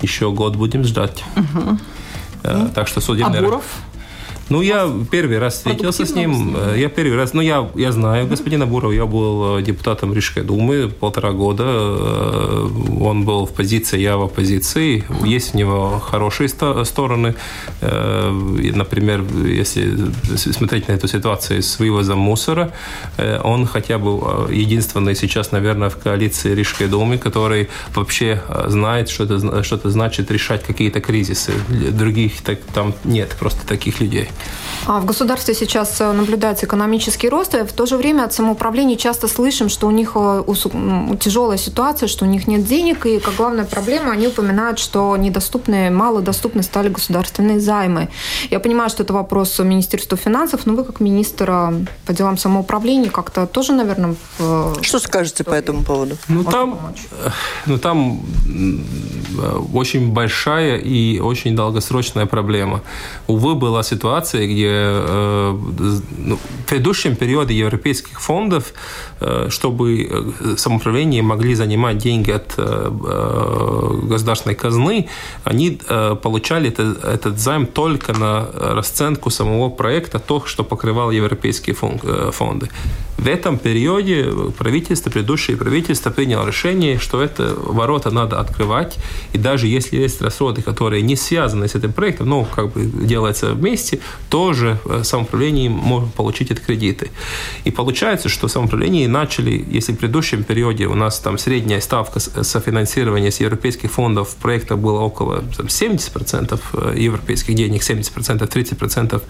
[0.03, 1.25] еще год будем ждать.
[1.37, 1.79] Угу.
[2.75, 3.39] Так что судебный...
[3.39, 3.65] А Буров?
[4.51, 6.57] Ну, я первый раз встретился с ним.
[6.57, 8.91] Э, я первый раз, ну, я, я знаю господина Бурова.
[8.91, 11.65] Я был э, депутатом Рижской думы полтора года.
[11.67, 12.69] Э,
[13.01, 15.05] он был в позиции, я в оппозиции.
[15.25, 17.35] Есть у него хорошие стороны.
[17.81, 19.97] Например, если
[20.37, 22.73] смотреть на эту ситуацию с вывозом мусора,
[23.45, 29.63] он хотя бы единственный сейчас, наверное, в коалиции Рижской думы, который вообще знает, что это,
[29.63, 31.53] что это значит решать какие-то кризисы.
[31.93, 34.29] Других так, там нет просто таких людей.
[34.87, 38.97] А в государстве сейчас э, наблюдается экономический рост, и в то же время от самоуправления
[38.97, 40.45] часто слышим, что у них э,
[41.21, 45.91] тяжелая ситуация, что у них нет денег, и как главная проблема они упоминают, что недоступны,
[45.91, 48.09] малодоступны стали государственные займы.
[48.51, 53.11] Я понимаю, что это вопрос Министерства финансов, но вы как министр э, по делам самоуправления
[53.11, 54.15] как-то тоже, наверное...
[54.83, 56.17] Что скажете по этому поводу?
[56.29, 56.79] Ну там,
[57.67, 58.23] ну, там
[59.75, 62.81] очень большая и очень долгосрочная проблема.
[63.27, 65.59] Увы, была ситуация, ситуации, где э,
[66.19, 68.73] ну, в предыдущем периоде европейских фондов,
[69.21, 72.57] э, чтобы э, самоуправление могли занимать деньги от
[74.11, 75.09] государственной казны,
[75.45, 75.79] они
[76.23, 82.69] получали это, этот займ только на расценку самого проекта, то, что покрывал европейские фонды.
[83.21, 88.97] В этом периоде правительство, предыдущее правительство приняло решение, что это ворота надо открывать,
[89.35, 93.53] и даже если есть расходы, которые не связаны с этим проектом, но как бы делается
[93.53, 97.11] вместе, тоже э, самоуправление может получить эти кредиты.
[97.65, 103.31] И получается, что самоуправление начали, если в предыдущем периоде у нас там средняя ставка софинансирования
[103.31, 109.23] с европейских фондов проекта была около там, 70% э, европейских денег, 70%, 30%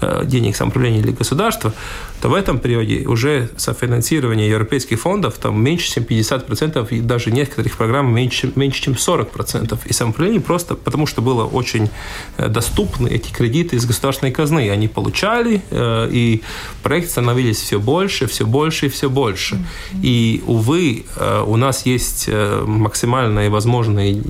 [0.00, 1.72] э, денег самоуправления или государства,
[2.20, 7.76] то в этом периоде уже софинансирование европейских фондов там меньше, чем 50%, и даже некоторых
[7.76, 9.78] программ меньше, меньше чем 40%.
[9.86, 11.88] И самоуправление просто потому, что было очень
[12.36, 14.70] доступны эти кредиты из государственной государственной казны.
[14.70, 16.42] Они получали, э, и
[16.82, 19.58] проекты становились все больше, все больше и все больше.
[20.02, 24.20] И, увы, э, у нас есть э, максимальные возможные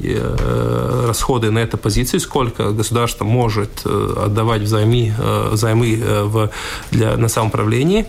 [1.06, 5.12] расходы на эту позицию, сколько государство может отдавать взаймы,
[5.52, 6.50] займы в,
[6.90, 8.06] для, на самоуправление.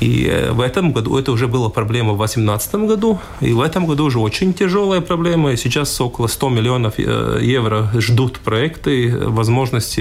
[0.00, 4.04] И в этом году это уже была проблема в 2018 году, и в этом году
[4.04, 5.52] уже очень тяжелая проблема.
[5.52, 10.00] И сейчас около 100 миллионов евро ждут проекты, возможности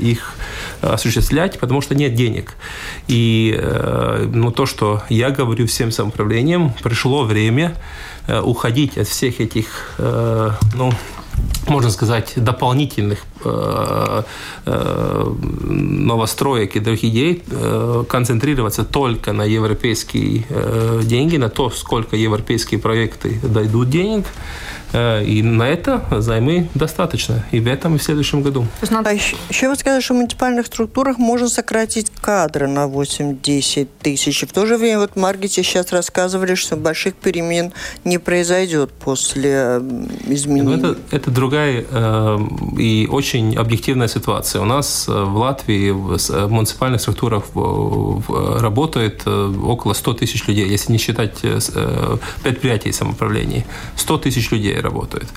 [0.00, 0.34] их
[0.80, 2.54] осуществлять, потому что нет денег.
[3.08, 7.74] И э, ну, то, что я говорю всем самоуправлениям, пришло время
[8.26, 10.92] э, уходить от всех этих, э, ну,
[11.66, 13.24] можно сказать, дополнительных
[14.64, 17.42] новостроек и других идей,
[18.08, 20.44] концентрироваться только на европейские
[21.02, 24.26] деньги, на то, сколько европейские проекты дойдут денег,
[24.94, 27.44] и на это займы достаточно.
[27.50, 28.66] И в этом, и в следующем году.
[28.90, 34.42] А еще, еще вы сказали, что в муниципальных структурах можно сократить кадры на 8-10 тысяч.
[34.42, 37.72] И в то же время, вот Маргите сейчас рассказывали, что больших перемен
[38.04, 39.80] не произойдет после
[40.26, 40.76] изменений.
[40.76, 42.38] Ну, это, это другая э,
[42.78, 44.62] и очень объективная ситуация.
[44.62, 50.92] У нас э, в Латвии в э, муниципальных структурах работает около 100 тысяч людей, если
[50.92, 51.42] не считать
[52.42, 53.64] предприятий самоуправления.
[53.96, 55.28] 100 тысяч людей работают.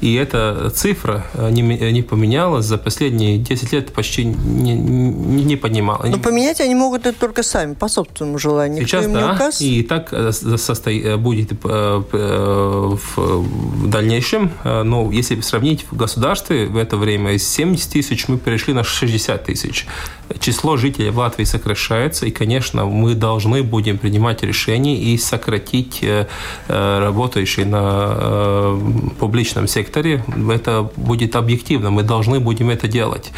[0.00, 5.56] И эта цифра э, не, не поменялась за последние 10 лет, почти не, не, не
[5.56, 6.10] поднималась.
[6.10, 8.86] Но поменять они могут это только сами, по собственному желанию.
[8.86, 10.90] Сейчас да, и так э, состо...
[10.90, 14.50] Э, будет в дальнейшем.
[14.64, 19.44] Но если сравнить в государстве в это время из 70 тысяч мы перешли на 60
[19.44, 19.86] тысяч
[20.40, 26.04] число жителей в Латвии сокращается, и, конечно, мы должны будем принимать решения и сократить
[26.68, 28.72] работающие на
[29.18, 30.24] публичном секторе.
[30.50, 33.32] Это будет объективно, мы должны будем это делать.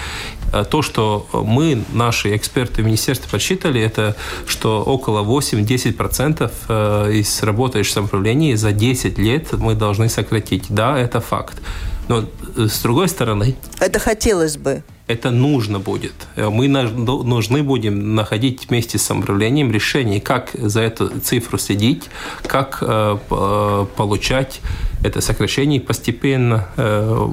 [0.71, 4.15] То, что мы, наши эксперты в министерстве подсчитали, это
[4.47, 10.67] что около 8-10% из работающих самоуправлений за 10 лет мы должны сократить.
[10.69, 11.61] Да, это факт.
[12.09, 12.25] Но
[12.57, 13.57] с другой стороны...
[13.81, 14.83] Это хотелось бы.
[15.07, 16.15] это нужно будет.
[16.37, 22.05] Мы нужны будем находить вместе с самоуправлением решение, как за эту цифру следить,
[22.47, 24.61] как э, э, получать
[25.05, 27.29] это сокращение постепенно э,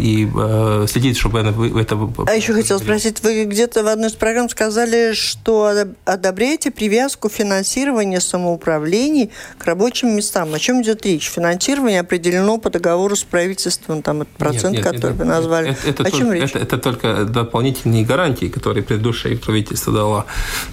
[0.00, 2.10] и э, следить, чтобы это...
[2.26, 5.72] А еще хотел спросить, вы где-то в одной из программ сказали, что
[6.04, 10.52] одобряете привязку финансирования самоуправлений к рабочим местам.
[10.52, 11.30] О чем идет речь?
[11.30, 15.70] Финансирование определено по договору с правительством, там этот процент, нет, нет, который это, вы назвали.
[15.70, 16.50] Это, это, о чем только, речь?
[16.50, 20.24] Это, это только дополнительные гарантии, которые предыдущее правительство дало.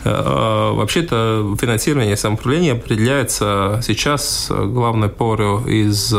[0.04, 6.12] Э, вообще-то финансирование самоуправления определяется сейчас главной порой из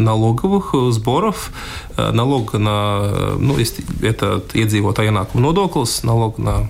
[0.00, 1.50] налоговых сборов,
[1.96, 3.56] налог на, ну,
[4.02, 6.66] это iedzīvotāju ienākumu nodoklis, налог на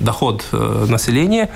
[0.00, 1.48] доход э, населения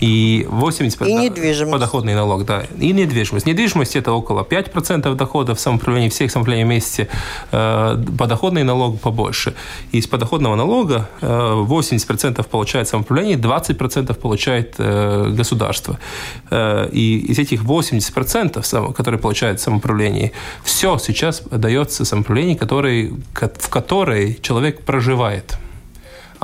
[0.00, 1.72] и 80% и недвижимость.
[1.72, 3.46] подоходный налог, да, и недвижимость.
[3.46, 7.08] Недвижимость это около 5% доходов в самоуправлении, всех самоуправлений вместе,
[7.52, 9.54] э, подоходный налог побольше.
[9.92, 14.76] Из подоходного налога 80% э, получает самоуправление, 20% получает
[15.36, 15.98] государство.
[16.50, 20.32] И из этих 80%, которые получает самоуправление,
[20.64, 25.58] все сейчас дается самоуправлению, который, в которой человек проживает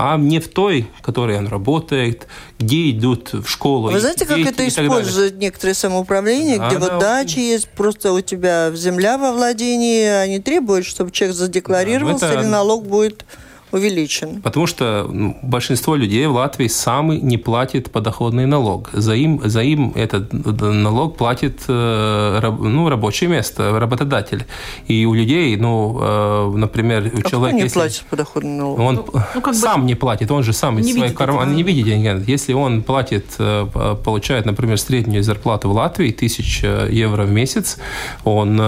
[0.01, 2.29] а не в той, в которой он работает,
[2.61, 3.91] где идут в школу.
[3.91, 9.19] Вы знаете, как это используют некоторые самоуправления, где вот дачи есть, просто у тебя земля
[9.19, 12.41] во владении, они требуют, чтобы человек задекларировался, да, это...
[12.43, 13.25] или налог будет
[13.73, 14.41] увеличен.
[14.43, 18.91] Потому что ну, большинство людей в Латвии сами не платят подоходный налог.
[18.93, 24.47] За им, за им этот налог платит э, ну, рабочее место, работодатель.
[24.87, 27.57] И у людей, ну, э, например, у а человека...
[27.57, 28.79] не если, платит подоходный налог?
[28.79, 29.87] Он ну, ну сам бы...
[29.87, 32.31] не платит, он же сам из своего кармана не видит деньги.
[32.31, 33.67] Если он платит, э,
[34.05, 37.79] получает, например, среднюю зарплату в Латвии, 1000 евро в месяц,
[38.25, 38.61] он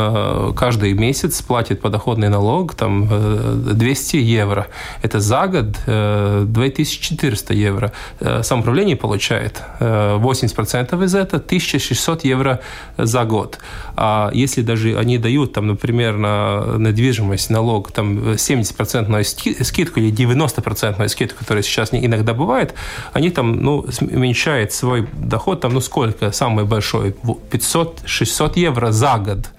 [0.54, 3.08] каждый месяц платит подоходный налог, там,
[3.74, 4.66] 200 евро
[5.02, 7.92] это за год 2400 э, евро.
[8.20, 12.60] Э, самоуправление получает 80% э, из этого, 1600 евро
[12.96, 13.58] за год.
[13.96, 21.08] А если даже они дают, там, например, на недвижимость налог там, 70% скидку или 90%
[21.08, 22.74] скидку, которая сейчас иногда бывает,
[23.12, 29.50] они там ну, уменьшают свой доход, там, ну сколько, самый большой, 500-600 евро за год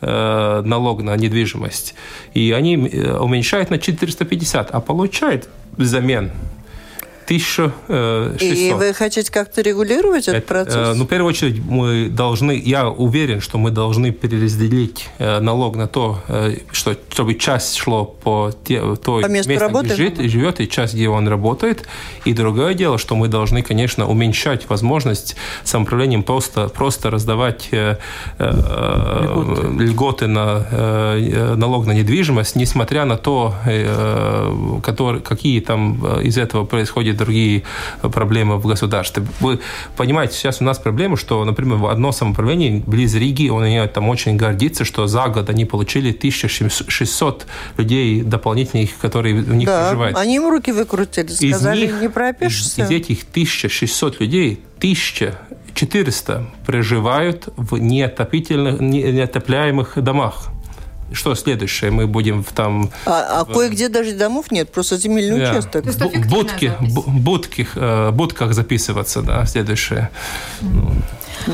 [0.00, 1.94] налог на недвижимость.
[2.34, 6.30] И они э, уменьшают на 450, а получают взамен
[7.28, 8.42] 1600.
[8.42, 10.74] И вы хотите как-то регулировать этот процесс?
[10.74, 15.76] Э, ну, в первую очередь, мы должны, я уверен, что мы должны переразделить э, налог
[15.76, 20.18] на то, э, что, чтобы часть шло по те, той по месту место, где живет,
[20.30, 21.86] живет, и часть, где он работает.
[22.24, 27.98] И другое дело, что мы должны, конечно, уменьшать возможность самоуправлением просто, просто раздавать льготы.
[29.84, 33.54] льготы на налог на недвижимость, несмотря на то,
[34.82, 37.64] который, какие там из этого происходят другие
[38.00, 39.24] проблемы в государстве.
[39.40, 39.60] Вы
[39.96, 44.36] понимаете, сейчас у нас проблема, что, например, в одно самоуправление близ Риги, он там очень
[44.36, 47.46] гордится, что за год они получили 1600
[47.76, 50.16] людей дополнительных, которые у них да, проживают.
[50.16, 52.82] они им руки выкрутили, сказали, из них, не пропишешься.
[52.82, 60.50] Из этих 1600 людей 1400 проживают в неотопительных, неотопляемых домах.
[61.12, 61.90] Что следующее?
[61.90, 62.90] Мы будем в там...
[63.06, 63.52] А, а в...
[63.52, 65.52] кое-где даже домов нет, просто земельный да.
[65.52, 65.86] участок.
[65.86, 70.10] В будки, будки, э, будках записываться, да, следующее.
[70.60, 70.92] Ну,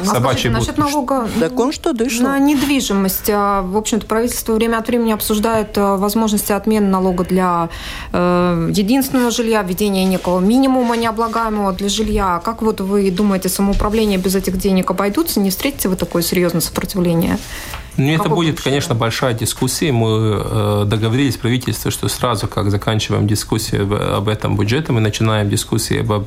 [0.02, 2.22] а собачьи а насчет налога Закон что дышит?
[2.22, 3.30] на недвижимость.
[3.30, 7.68] А, в общем-то, правительство время от времени обсуждает э, возможности отмены налога для
[8.12, 12.40] э, единственного жилья, введения некого минимума необлагаемого для жилья.
[12.44, 15.40] Как вот вы думаете, самоуправление без этих денег обойдутся?
[15.40, 17.38] Не встретите вы такое серьезное сопротивление?
[17.96, 19.92] Ну, это будет, конечно, большая дискуссия.
[19.92, 25.48] Мы э, договорились с правительством, что сразу, как заканчиваем дискуссию об этом бюджете, мы начинаем
[25.48, 26.26] дискуссии об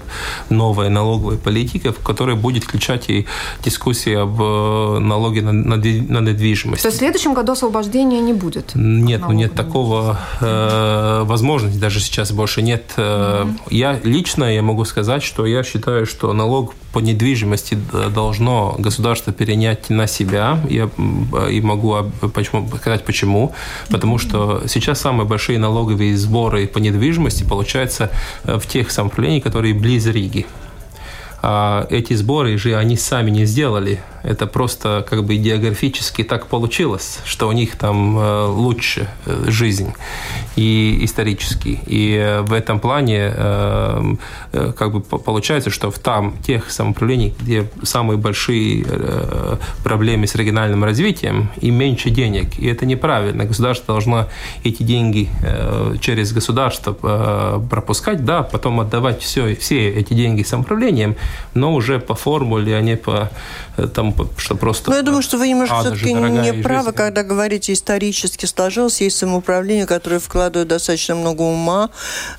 [0.49, 3.26] новой налоговой политике, в которой будет включать и
[3.63, 6.84] дискуссии об э, налоге на, на, на недвижимость.
[6.84, 8.72] То есть в следующем году освобождения не будет?
[8.76, 12.93] Нет, ну нет такого э, возможности, даже сейчас больше нет.
[12.95, 13.59] Mm-hmm.
[13.70, 17.78] Я лично я могу сказать, что я считаю, что налог по недвижимости
[18.16, 20.60] должно государство перенять на себя.
[20.68, 20.89] Я
[21.48, 21.95] и могу
[22.34, 23.54] почему, сказать почему.
[23.91, 28.10] Потому что сейчас самые большие налоговые сборы по недвижимости получаются
[28.45, 30.48] э, в тех самоуправлениях, которые близ Риги.
[31.50, 34.02] А эти сборы же они сами не сделали.
[34.22, 39.93] Это просто как бы географически так получилось, что у них там э, лучше э, жизнь
[40.58, 41.80] и исторически.
[41.86, 43.32] И э, в этом плане
[44.52, 48.86] как бы получается, что в там тех самоуправлениях, где самые большие
[49.84, 52.60] проблемы с региональным развитием, и меньше денег.
[52.60, 53.45] И это неправильно.
[53.45, 54.28] Государство должно
[54.64, 55.30] эти деньги
[56.02, 61.16] через государство пропускать, да, потом отдавать все, все эти деньги самоуправлениям,
[61.54, 63.30] но уже по формуле, а не по
[63.94, 64.90] там что просто...
[64.90, 69.86] Ну, я думаю, что вы немножко все-таки не правы, когда говорите, исторически сложилось, есть самоуправление,
[69.86, 71.90] которое вкладывает достаточно много ума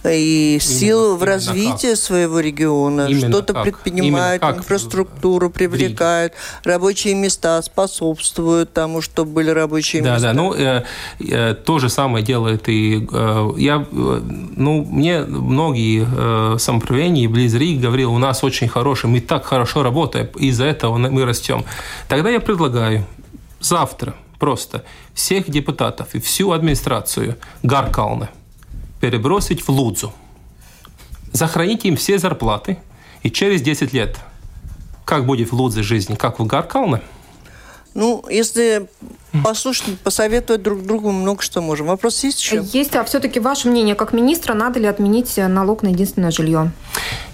[0.04, 2.00] и сил именно, в развитие как?
[2.00, 6.34] своего региона, что-то предпринимает, инфраструктуру привлекает,
[6.64, 10.28] рабочие места способствуют тому, чтобы были рабочие да, места.
[10.28, 10.84] Да, ну, э,
[11.20, 13.06] э, то же самое делает и...
[13.12, 14.20] Э, я, э,
[14.56, 19.82] ну, мне многие э, самоуправления близ Риги говорили, у нас очень хороший, мы так хорошо
[19.82, 21.64] работаем, из-за этого мы растем.
[22.08, 23.04] Тогда я предлагаю
[23.60, 28.28] завтра просто всех депутатов и всю администрацию Гаркалны
[29.00, 30.12] перебросить в Лудзу.
[31.32, 32.78] Захоронить им все зарплаты,
[33.22, 34.16] и через 10 лет
[35.04, 37.00] как будет в Лудзе жизнь, как в Гаркалне?
[37.94, 38.88] Ну, если
[39.44, 41.86] послушать, посоветовать друг другу много что можем.
[41.86, 42.64] Вопрос есть еще?
[42.72, 46.72] Есть, а все-таки ваше мнение как министра, надо ли отменить налог на единственное жилье?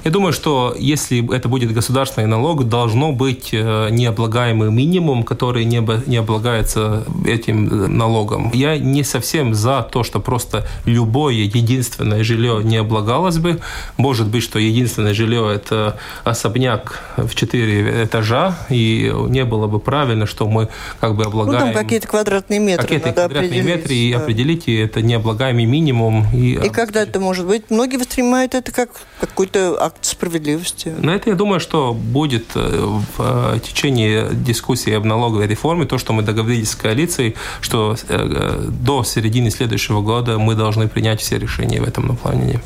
[0.05, 5.83] Я думаю, что если это будет государственный налог, должно быть э, необлагаемый минимум, который не,
[6.07, 8.51] не облагается этим э, налогом.
[8.53, 13.61] Я не совсем за то, что просто любое единственное жилье не облагалось бы.
[13.97, 20.27] Может быть, что единственное жилье– это особняк в четыре этажа, и не было бы правильно,
[20.27, 20.69] что мы
[21.01, 21.73] как бы облагаем...
[21.85, 24.19] Какие-то квадратные метры Какие-то квадратные метры, и да.
[24.19, 26.27] определите это необлагаемый минимум.
[26.35, 27.71] И, и когда это может быть?
[27.71, 30.89] Многие воспринимают это как какой-то акт справедливости.
[30.99, 35.99] На это я думаю, что будет э, в э, течение дискуссии об налоговой реформе то,
[35.99, 41.39] что мы договорились с коалицией, что э, до середины следующего года мы должны принять все
[41.39, 42.61] решения в этом направлении.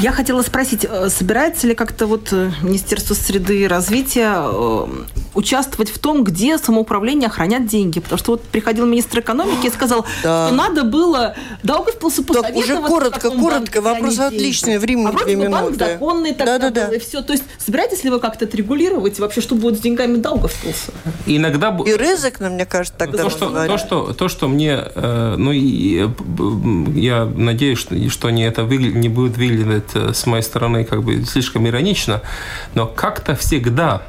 [0.00, 4.86] Я хотела спросить, э, собирается ли как-то вот э, Министерство среды и развития э,
[5.34, 7.98] участвовать в том, где самоуправление хранят деньги?
[7.98, 10.46] Потому что вот приходил министр экономики и сказал, да.
[10.46, 11.34] что надо было
[11.64, 12.74] Даугавпилсу посоветоваться.
[12.74, 15.50] Так уже коротко, коротко, вопрос отличный, время а две минуты.
[15.50, 16.96] банк законный тогда да, да, был, да.
[16.96, 17.22] и все.
[17.22, 19.18] То есть собираетесь ли вы как-то это регулировать?
[19.18, 20.92] Вообще, что будет с деньгами Даугавпилса?
[21.26, 21.76] Иногда...
[21.84, 24.80] И Резекна, мне кажется, тогда то, что, то, что, то, что мне...
[24.94, 31.02] ну, я надеюсь, что, что не это не будет выглядеть это с моей стороны как
[31.02, 32.22] бы слишком иронично,
[32.74, 34.02] но как-то всегда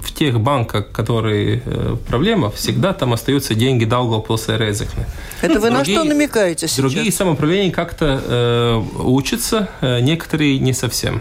[0.00, 5.04] в тех банках, которые э, проблема, всегда там остаются деньги Даугавпилса и Резекна.
[5.42, 6.78] Это вы другие, на что намекаете сейчас?
[6.78, 11.20] Другие самоуправления как-то э, учатся, э, некоторые не совсем.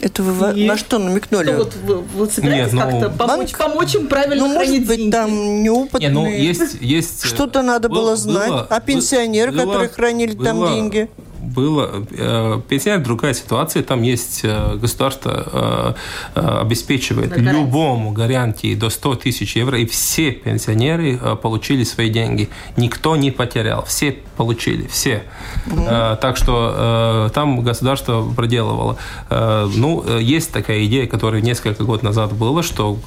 [0.00, 0.68] Это вы Нет.
[0.68, 1.46] на что намекнули?
[1.46, 3.58] Что вот вы, вы собираетесь Нет, ну, как-то помочь, банк?
[3.58, 5.10] помочь им правильно ну, может быть, деньги?
[5.10, 6.08] там неопытные.
[6.08, 7.24] Не, ну, есть, есть...
[7.24, 8.48] Что-то надо было, было знать.
[8.50, 11.08] Было, а пенсионеры, было, которые хранили было, там деньги?
[11.44, 12.04] Было...
[12.10, 13.82] Э, пенсионер другая ситуация.
[13.82, 15.96] Там есть э, государство
[16.34, 22.48] э, обеспечивает любому гарантии до 100 тысяч евро, и все пенсионеры получили свои деньги.
[22.76, 23.84] Никто не потерял.
[23.84, 24.86] Все получили.
[24.86, 25.24] Все.
[25.66, 25.84] Угу.
[26.20, 28.96] Так что там государство проделывало.
[29.30, 32.98] Ну, есть такая идея, которая несколько год назад была, что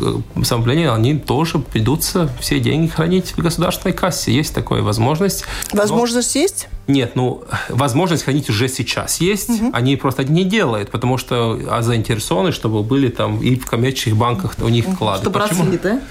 [0.43, 4.31] самоуправление, они тоже придутся все деньги хранить в государственной кассе.
[4.31, 5.45] Есть такая возможность.
[5.73, 6.41] Возможность но...
[6.41, 6.67] есть?
[6.87, 9.49] Нет, ну, возможность хранить уже сейчас есть.
[9.49, 9.71] Угу.
[9.73, 14.55] Они просто не делают, потому что а заинтересованы, чтобы были там и в коммерческих банках
[14.59, 15.21] у них вклады.
[15.21, 15.77] Что Почему?
[15.83, 16.01] да?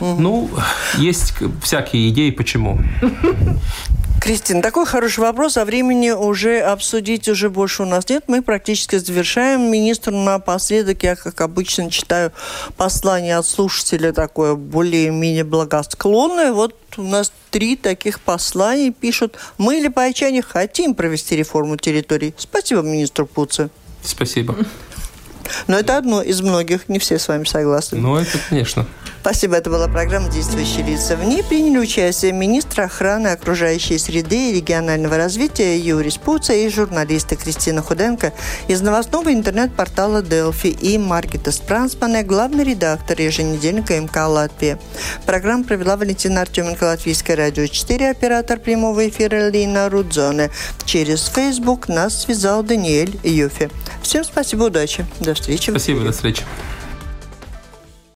[0.00, 0.50] Ну,
[0.98, 2.78] есть всякие идеи, почему.
[4.26, 8.24] Кристина, такой хороший вопрос, а времени уже обсудить уже больше у нас нет.
[8.26, 9.70] Мы практически завершаем.
[9.70, 12.32] Министр напоследок, я, как обычно, читаю
[12.76, 16.52] послание от слушателя такое более-менее благосклонное.
[16.52, 19.36] Вот у нас три таких послания пишут.
[19.58, 22.34] Мы, липайчане, хотим провести реформу территорий.
[22.36, 23.70] Спасибо министру Пуце.
[24.02, 24.56] Спасибо.
[25.68, 27.98] Но это одно из многих, не все с вами согласны.
[27.98, 28.86] Ну, это, конечно.
[29.26, 29.56] Спасибо.
[29.56, 31.16] Это была программа «Действующие лица».
[31.16, 37.34] В ней приняли участие министр охраны окружающей среды и регионального развития Юрий Спуца и журналисты
[37.34, 38.32] Кристина Худенко
[38.68, 44.78] из новостного интернет-портала «Делфи» и Маркета Спрансмана, главный редактор еженедельника МК «Латвия».
[45.26, 50.52] Программу провела Валентина Артеменко, Латвийское радио 4, оператор прямого эфира Лина Рудзоне.
[50.84, 53.70] Через Facebook нас связал Даниэль Юфи.
[54.02, 55.04] Всем спасибо, удачи.
[55.18, 55.70] До встречи.
[55.70, 56.44] Спасибо, до встречи.